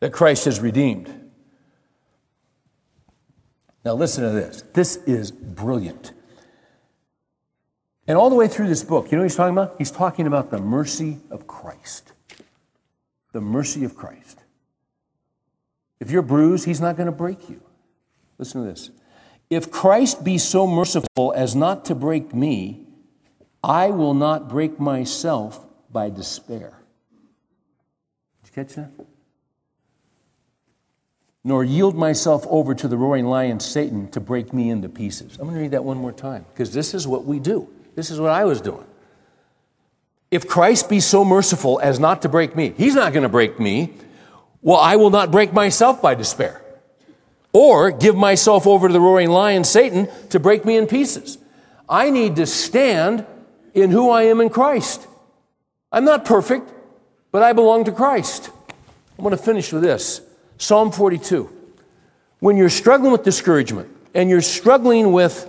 [0.00, 1.12] that Christ has redeemed.
[3.84, 4.62] Now, listen to this.
[4.72, 6.12] This is brilliant.
[8.08, 9.74] And all the way through this book, you know what he's talking about?
[9.78, 12.12] He's talking about the mercy of Christ.
[13.32, 14.35] The mercy of Christ.
[16.00, 17.60] If you're bruised, he's not going to break you.
[18.38, 18.90] Listen to this.
[19.48, 22.86] If Christ be so merciful as not to break me,
[23.62, 26.74] I will not break myself by despair.
[28.42, 28.90] Did you catch that?
[31.44, 35.36] Nor yield myself over to the roaring lion, Satan, to break me into pieces.
[35.38, 37.68] I'm going to read that one more time because this is what we do.
[37.94, 38.84] This is what I was doing.
[40.30, 43.60] If Christ be so merciful as not to break me, he's not going to break
[43.60, 43.94] me.
[44.66, 46.60] Well, I will not break myself by despair
[47.52, 51.38] or give myself over to the roaring lion, Satan, to break me in pieces.
[51.88, 53.24] I need to stand
[53.74, 55.06] in who I am in Christ.
[55.92, 56.68] I'm not perfect,
[57.30, 58.50] but I belong to Christ.
[59.16, 60.20] I'm going to finish with this
[60.58, 61.48] Psalm 42.
[62.40, 65.48] When you're struggling with discouragement and you're struggling with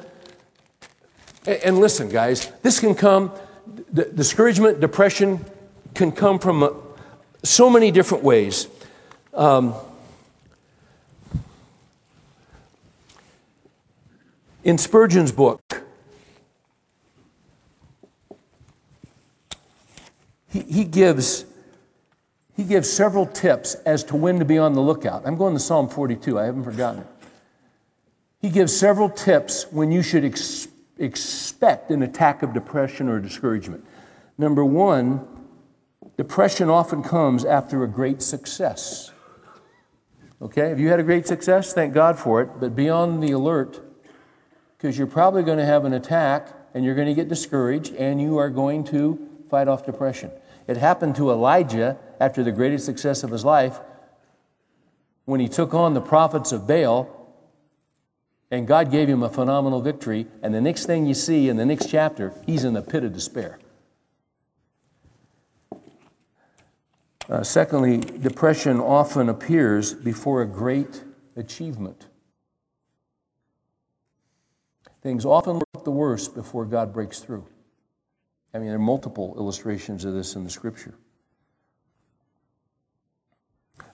[1.48, 3.32] and listen, guys, this can come,
[3.92, 5.44] discouragement, depression
[5.96, 6.70] can come from uh,
[7.42, 8.68] so many different ways.
[9.38, 9.76] Um,
[14.64, 15.62] in Spurgeon's book,
[20.50, 21.46] he, he gives
[22.56, 25.22] he gives several tips as to when to be on the lookout.
[25.26, 27.08] I'm going to Psalm 42, I haven't forgotten it.
[28.42, 33.86] He gives several tips when you should expect expect an attack of depression or discouragement.
[34.38, 35.28] Number one,
[36.18, 39.12] depression often comes after a great success.
[40.40, 43.32] Okay, if you had a great success, thank God for it, but be on the
[43.32, 43.82] alert
[44.78, 48.22] because you're probably going to have an attack and you're going to get discouraged and
[48.22, 50.30] you are going to fight off depression.
[50.68, 53.80] It happened to Elijah after the greatest success of his life
[55.26, 57.14] when he took on the prophets of Baal
[58.52, 60.28] and God gave him a phenomenal victory.
[60.42, 63.14] And the next thing you see in the next chapter, he's in the pit of
[63.14, 63.60] despair.
[67.30, 71.04] Uh, secondly, depression often appears before a great
[71.36, 72.08] achievement.
[75.02, 77.46] Things often look the worst before God breaks through.
[78.54, 80.96] I mean, there are multiple illustrations of this in the scripture.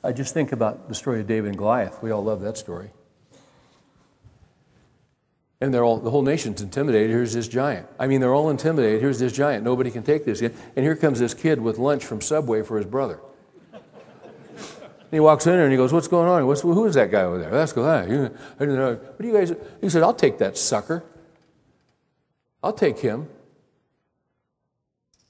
[0.04, 2.04] I just think about the story of David and Goliath.
[2.04, 2.92] We all love that story.
[5.64, 7.10] And they're all, the whole nation's intimidated.
[7.10, 7.88] Here's this giant.
[7.98, 9.00] I mean, they're all intimidated.
[9.00, 9.64] Here's this giant.
[9.64, 10.42] Nobody can take this.
[10.42, 13.22] And here comes this kid with lunch from Subway for his brother.
[13.72, 13.82] And
[15.10, 16.46] he walks in there and he goes, What's going on?
[16.48, 17.50] What's, who is that guy over there?
[17.50, 18.34] That's Goliath.
[18.58, 19.54] What do you guys?
[19.80, 21.06] He said, I'll take that sucker.
[22.62, 23.30] I'll take him.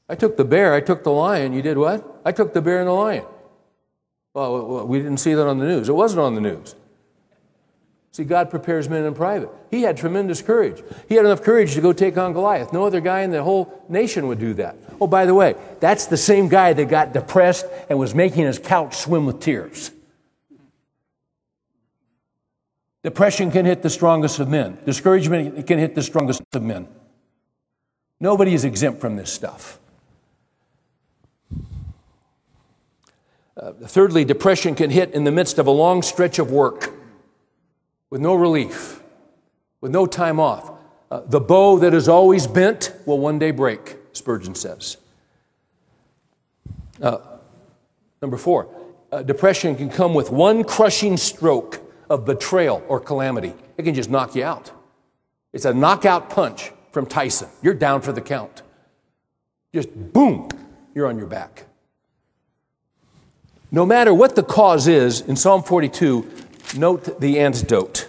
[0.10, 1.54] I took the bear, I took the lion.
[1.54, 2.22] You did what?
[2.26, 3.26] I took the bear and the lion.
[4.34, 5.90] Well, we didn't see that on the news.
[5.90, 6.74] It wasn't on the news.
[8.14, 9.49] See, God prepares men in private.
[9.72, 10.84] He had tremendous courage.
[11.09, 12.72] He had enough courage to go take on Goliath.
[12.72, 14.78] No other guy in the whole nation would do that.
[15.01, 18.59] Oh, by the way, that's the same guy that got depressed and was making his
[18.59, 19.91] couch swim with tears.
[23.01, 24.78] Depression can hit the strongest of men.
[24.86, 26.88] Discouragement can hit the strongest of men.
[28.20, 29.80] Nobody is exempt from this stuff.
[33.57, 36.93] Uh, thirdly, depression can hit in the midst of a long stretch of work
[38.14, 39.01] with no relief,
[39.82, 40.72] with no time off.
[41.09, 44.97] Uh, the bow that is always bent will one day break, Spurgeon says.
[47.01, 47.18] Uh,
[48.22, 48.70] number four,
[49.11, 53.51] uh, depression can come with one crushing stroke of betrayal or calamity.
[53.80, 54.70] It can just knock you out.
[55.51, 57.49] It's a knockout punch from Tyson.
[57.64, 58.61] You're down for the count.
[59.74, 60.49] Just boom,
[60.93, 61.66] you're on your back.
[63.72, 66.43] No matter what the cause is, in Psalm 42,
[66.76, 68.07] Note the antidote.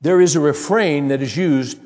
[0.00, 1.78] There is a refrain that is used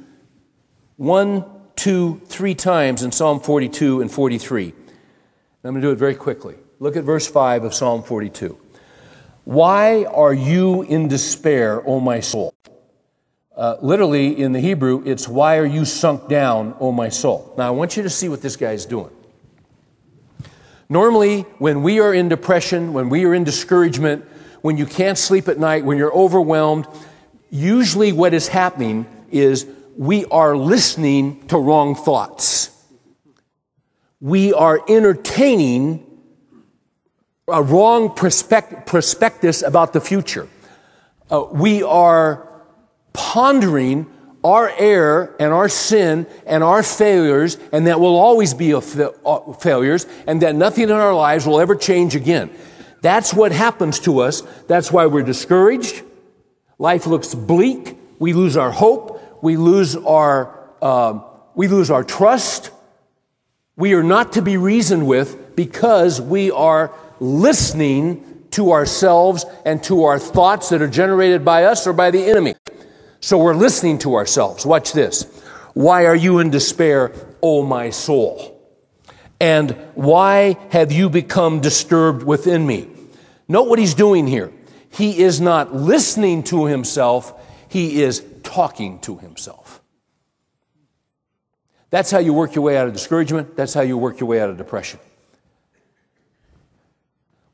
[0.97, 1.45] one,
[1.75, 4.67] two, three times in Psalm 42 and 43.
[4.67, 4.75] I'm
[5.63, 6.57] going to do it very quickly.
[6.79, 8.59] Look at verse 5 of Psalm 42.
[9.45, 12.55] Why are you in despair, O my soul?
[13.57, 17.55] Uh, literally, in the Hebrew, it's why are you sunk down, O my soul?
[17.57, 19.11] Now, I want you to see what this guy is doing.
[20.89, 24.25] Normally, when we are in depression, when we are in discouragement,
[24.61, 26.87] when you can't sleep at night, when you're overwhelmed,
[27.51, 29.67] usually what is happening is
[29.97, 32.71] we are listening to wrong thoughts.
[34.21, 36.07] We are entertaining
[37.47, 40.49] a wrong prospect- prospectus about the future.
[41.31, 42.49] Uh, we are
[43.13, 44.07] pondering
[44.45, 49.53] our error and our sin and our failures, and that will always be fa- uh,
[49.55, 52.51] failures, and that nothing in our lives will ever change again.
[53.01, 54.43] That's what happens to us.
[54.69, 56.03] That's why we're discouraged.
[56.79, 57.97] Life looks bleak.
[58.19, 59.43] We lose our hope.
[59.43, 61.21] We lose our, uh,
[61.55, 62.71] we lose our trust.
[63.77, 70.05] We are not to be reasoned with because we are listening to ourselves and to
[70.05, 72.55] our thoughts that are generated by us or by the enemy.
[73.25, 74.67] So we're listening to ourselves.
[74.67, 75.23] Watch this.
[75.73, 77.11] Why are you in despair,
[77.43, 78.61] O my soul?
[79.41, 82.87] And why have you become disturbed within me?
[83.49, 84.53] Note what he's doing here.
[84.91, 87.33] He is not listening to himself,
[87.71, 89.81] he is talking to himself.
[91.89, 93.57] That's how you work your way out of discouragement.
[93.57, 95.01] That's how you work your way out of depression.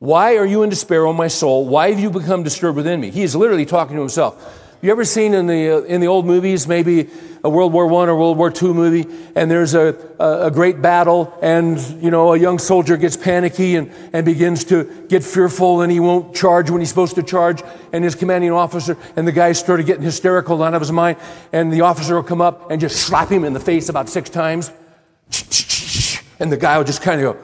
[0.00, 1.68] Why are you in despair, O my soul?
[1.68, 3.10] Why have you become disturbed within me?
[3.10, 4.59] He is literally talking to himself.
[4.82, 7.10] You ever seen in the, uh, in the old movies, maybe
[7.44, 10.80] a World War I or World War II movie, and there's a, a, a, great
[10.80, 15.82] battle, and, you know, a young soldier gets panicky and, and begins to get fearful,
[15.82, 17.62] and he won't charge when he's supposed to charge,
[17.92, 21.18] and his commanding officer, and the guy started getting hysterical out of his mind,
[21.52, 24.30] and the officer will come up and just slap him in the face about six
[24.30, 24.72] times,
[26.38, 27.42] and the guy will just kind of go,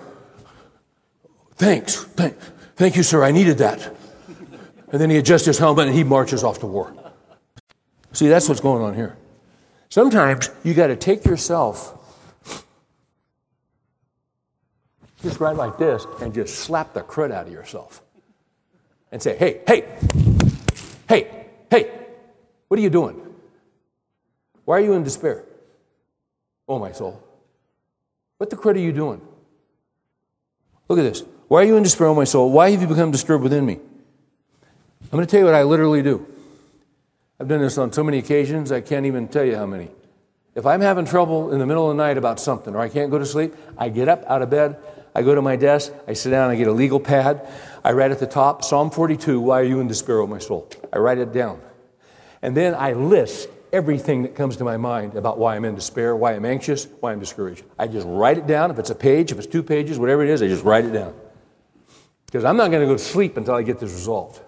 [1.57, 2.35] thanks, thank,
[2.77, 3.95] thank you, sir, I needed that.
[4.91, 6.95] And then he adjusts his helmet and he marches off to war.
[8.17, 9.15] See, that's what's going on here.
[9.91, 11.93] Sometimes you got to take yourself
[15.23, 18.01] just right like this and just slap the crud out of yourself
[19.13, 19.99] and say, hey, hey,
[21.07, 22.07] hey, hey,
[22.69, 23.21] what are you doing?
[24.65, 25.45] Why are you in despair?
[26.67, 27.23] Oh, my soul.
[28.39, 29.21] What the crud are you doing?
[30.89, 31.23] Look at this.
[31.49, 32.51] Why are you in despair, oh my soul?
[32.51, 33.75] Why have you become disturbed within me?
[33.75, 36.27] I'm going to tell you what I literally do.
[37.39, 39.91] I've done this on so many occasions, I can't even tell you how many.
[40.55, 43.11] If I'm having trouble in the middle of the night about something or I can't
[43.11, 44.79] go to sleep, I get up out of bed,
[45.15, 47.47] I go to my desk, I sit down, I get a legal pad,
[47.85, 50.71] I write at the top, Psalm 42, Why are you in despair, O my soul?
[50.93, 51.61] I write it down.
[52.41, 56.17] And then I list everything that comes to my mind about why I'm in despair,
[56.17, 57.65] why I'm anxious, why I'm discouraged.
[57.79, 58.71] I just write it down.
[58.71, 60.93] If it's a page, if it's two pages, whatever it is, I just write it
[60.93, 61.15] down.
[62.25, 64.41] Because I'm not going to go to sleep until I get this resolved.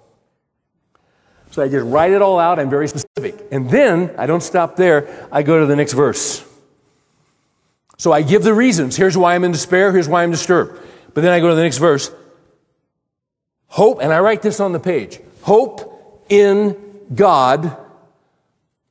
[1.50, 2.58] So I just write it all out.
[2.58, 3.46] I'm very specific.
[3.50, 6.44] And then I don't stop there, I go to the next verse.
[7.96, 8.96] So I give the reasons.
[8.96, 10.80] Here's why I'm in despair, here's why I'm disturbed.
[11.14, 12.12] But then I go to the next verse.
[13.66, 16.76] Hope, and I write this on the page hope in
[17.14, 17.76] God,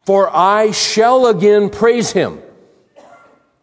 [0.05, 2.41] for I shall again praise him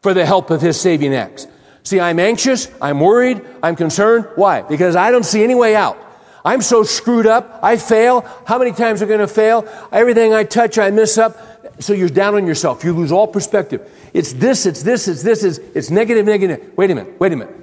[0.03, 1.47] for the help of his saving acts.
[1.83, 4.29] See, I'm anxious, I'm worried, I'm concerned.
[4.37, 4.63] Why?
[4.63, 5.99] Because I don't see any way out.
[6.45, 7.59] I'm so screwed up.
[7.63, 8.21] I fail.
[8.47, 9.67] How many times am I going to fail?
[9.91, 11.39] Everything I touch, I miss up.
[11.81, 12.85] So you're down on yourself.
[12.85, 13.91] You lose all perspective.
[14.13, 16.73] It's this, it's this, it's this, it's, it's negative, negative.
[16.77, 17.57] Wait a minute, wait a minute.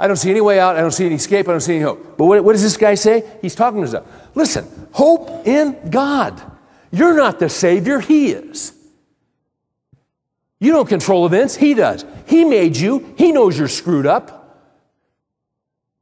[0.00, 0.76] I don't see any way out.
[0.76, 1.48] I don't see any escape.
[1.48, 2.16] I don't see any hope.
[2.16, 3.28] But what, what does this guy say?
[3.42, 4.06] He's talking to himself.
[4.34, 6.40] Listen, hope in God.
[6.92, 8.72] You're not the Savior, He is.
[10.60, 12.04] You don't control events, He does.
[12.26, 14.37] He made you, He knows you're screwed up.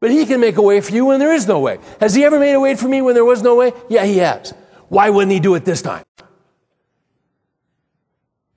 [0.00, 1.78] But He can make a way for you when there is no way.
[2.00, 3.72] Has He ever made a way for me when there was no way?
[3.88, 4.52] Yeah, He has.
[4.88, 6.04] Why wouldn't He do it this time?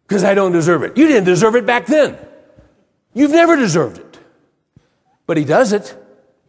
[0.07, 0.97] Because I don't deserve it.
[0.97, 2.17] You didn't deserve it back then.
[3.13, 4.19] You've never deserved it.
[5.25, 5.95] But He does it,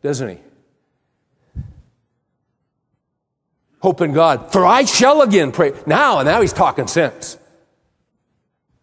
[0.02, 0.38] doesn't He?
[3.80, 5.72] Hope in God, for I shall again pray.
[5.86, 7.38] Now, And now He's talking sense.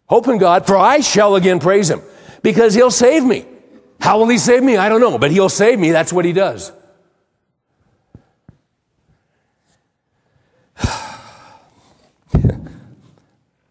[0.06, 2.02] Hope in God, for I shall again praise Him
[2.42, 3.44] because He'll save me.
[4.00, 4.76] How will he save me?
[4.76, 5.90] I don't know, but he'll save me.
[5.90, 6.72] That's what he does.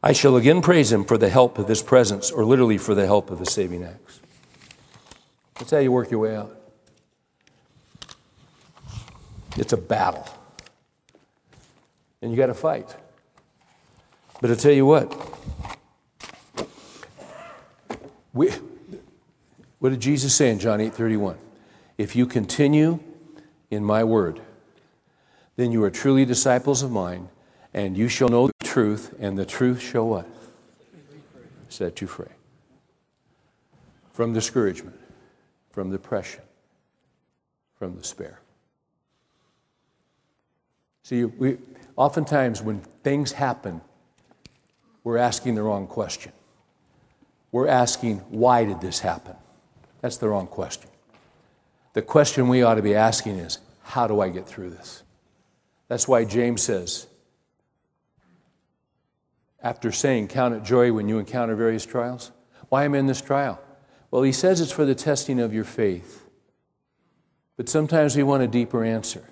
[0.04, 3.06] I shall again praise him for the help of his presence, or literally for the
[3.06, 4.20] help of his saving acts.
[5.56, 6.54] That's how you work your way out.
[9.58, 10.28] It's a battle.
[12.22, 12.96] And you got to fight.
[14.40, 15.12] But I tell you what,
[18.34, 18.52] we,
[19.80, 21.38] what did Jesus say in John 8 31?
[21.98, 23.00] If you continue
[23.70, 24.42] in my word,
[25.56, 27.30] then you are truly disciples of mine,
[27.74, 30.28] and you shall know the truth, and the truth shall what?
[31.70, 32.28] Set you free.
[34.14, 34.98] From discouragement,
[35.72, 36.42] from depression,
[37.78, 38.40] from despair.
[41.04, 41.58] See, we,
[41.96, 43.82] oftentimes when things happen,
[45.04, 46.32] we're asking the wrong question.
[47.52, 49.36] We're asking, why did this happen?
[50.02, 50.90] That's the wrong question.
[51.94, 55.04] The question we ought to be asking is, how do I get through this?
[55.88, 57.08] That's why James says,
[59.62, 62.32] after saying, Count it joy when you encounter various trials,
[62.70, 63.60] why am I in this trial?
[64.12, 66.24] Well, he says it's for the testing of your faith.
[67.56, 69.28] But sometimes we want a deeper answer.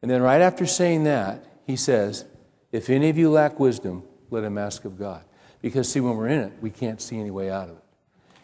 [0.00, 2.24] And then, right after saying that, he says,
[2.72, 5.22] If any of you lack wisdom, let him ask of God.
[5.60, 7.84] Because, see, when we're in it, we can't see any way out of it.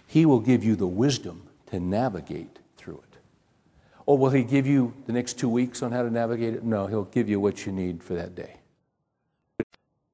[0.08, 3.18] He will give you the wisdom to navigate through it.
[4.06, 6.64] Or will He give you the next two weeks on how to navigate it?
[6.64, 8.56] No, He'll give you what you need for that day.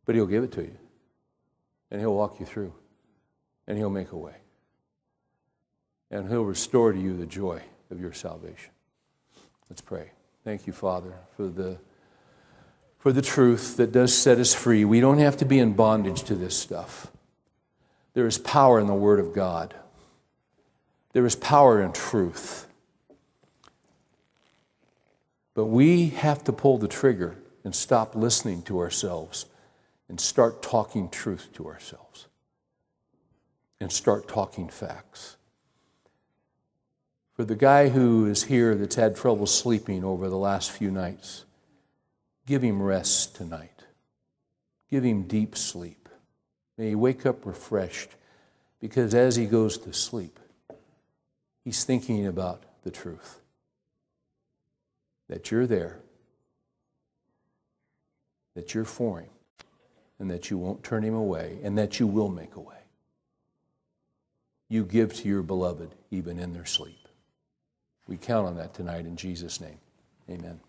[0.05, 0.76] But He'll give it to you.
[1.92, 2.74] And He'll walk you through.
[3.68, 4.34] And He'll make a way.
[6.11, 8.72] And He'll restore to you the joy of your salvation.
[9.70, 10.11] Let's pray.
[10.42, 11.78] Thank you, Father, for the,
[12.99, 14.85] for the truth that does set us free.
[14.85, 17.12] We don't have to be in bondage to this stuff.
[18.14, 19.74] There is power in the Word of God.
[21.15, 22.66] There is power in truth.
[25.55, 29.47] But we have to pull the trigger and stop listening to ourselves
[30.09, 32.27] and start talking truth to ourselves
[33.81, 35.36] and start talking facts.
[37.35, 41.45] For the guy who is here that's had trouble sleeping over the last few nights,
[42.45, 43.85] give him rest tonight.
[44.91, 46.09] Give him deep sleep.
[46.77, 48.11] May he wake up refreshed
[48.81, 50.41] because as he goes to sleep,
[51.65, 53.41] He's thinking about the truth
[55.28, 56.01] that you're there,
[58.55, 59.31] that you're for him,
[60.19, 62.74] and that you won't turn him away, and that you will make a way.
[64.69, 67.09] You give to your beloved even in their sleep.
[68.07, 69.78] We count on that tonight in Jesus' name.
[70.28, 70.61] Amen.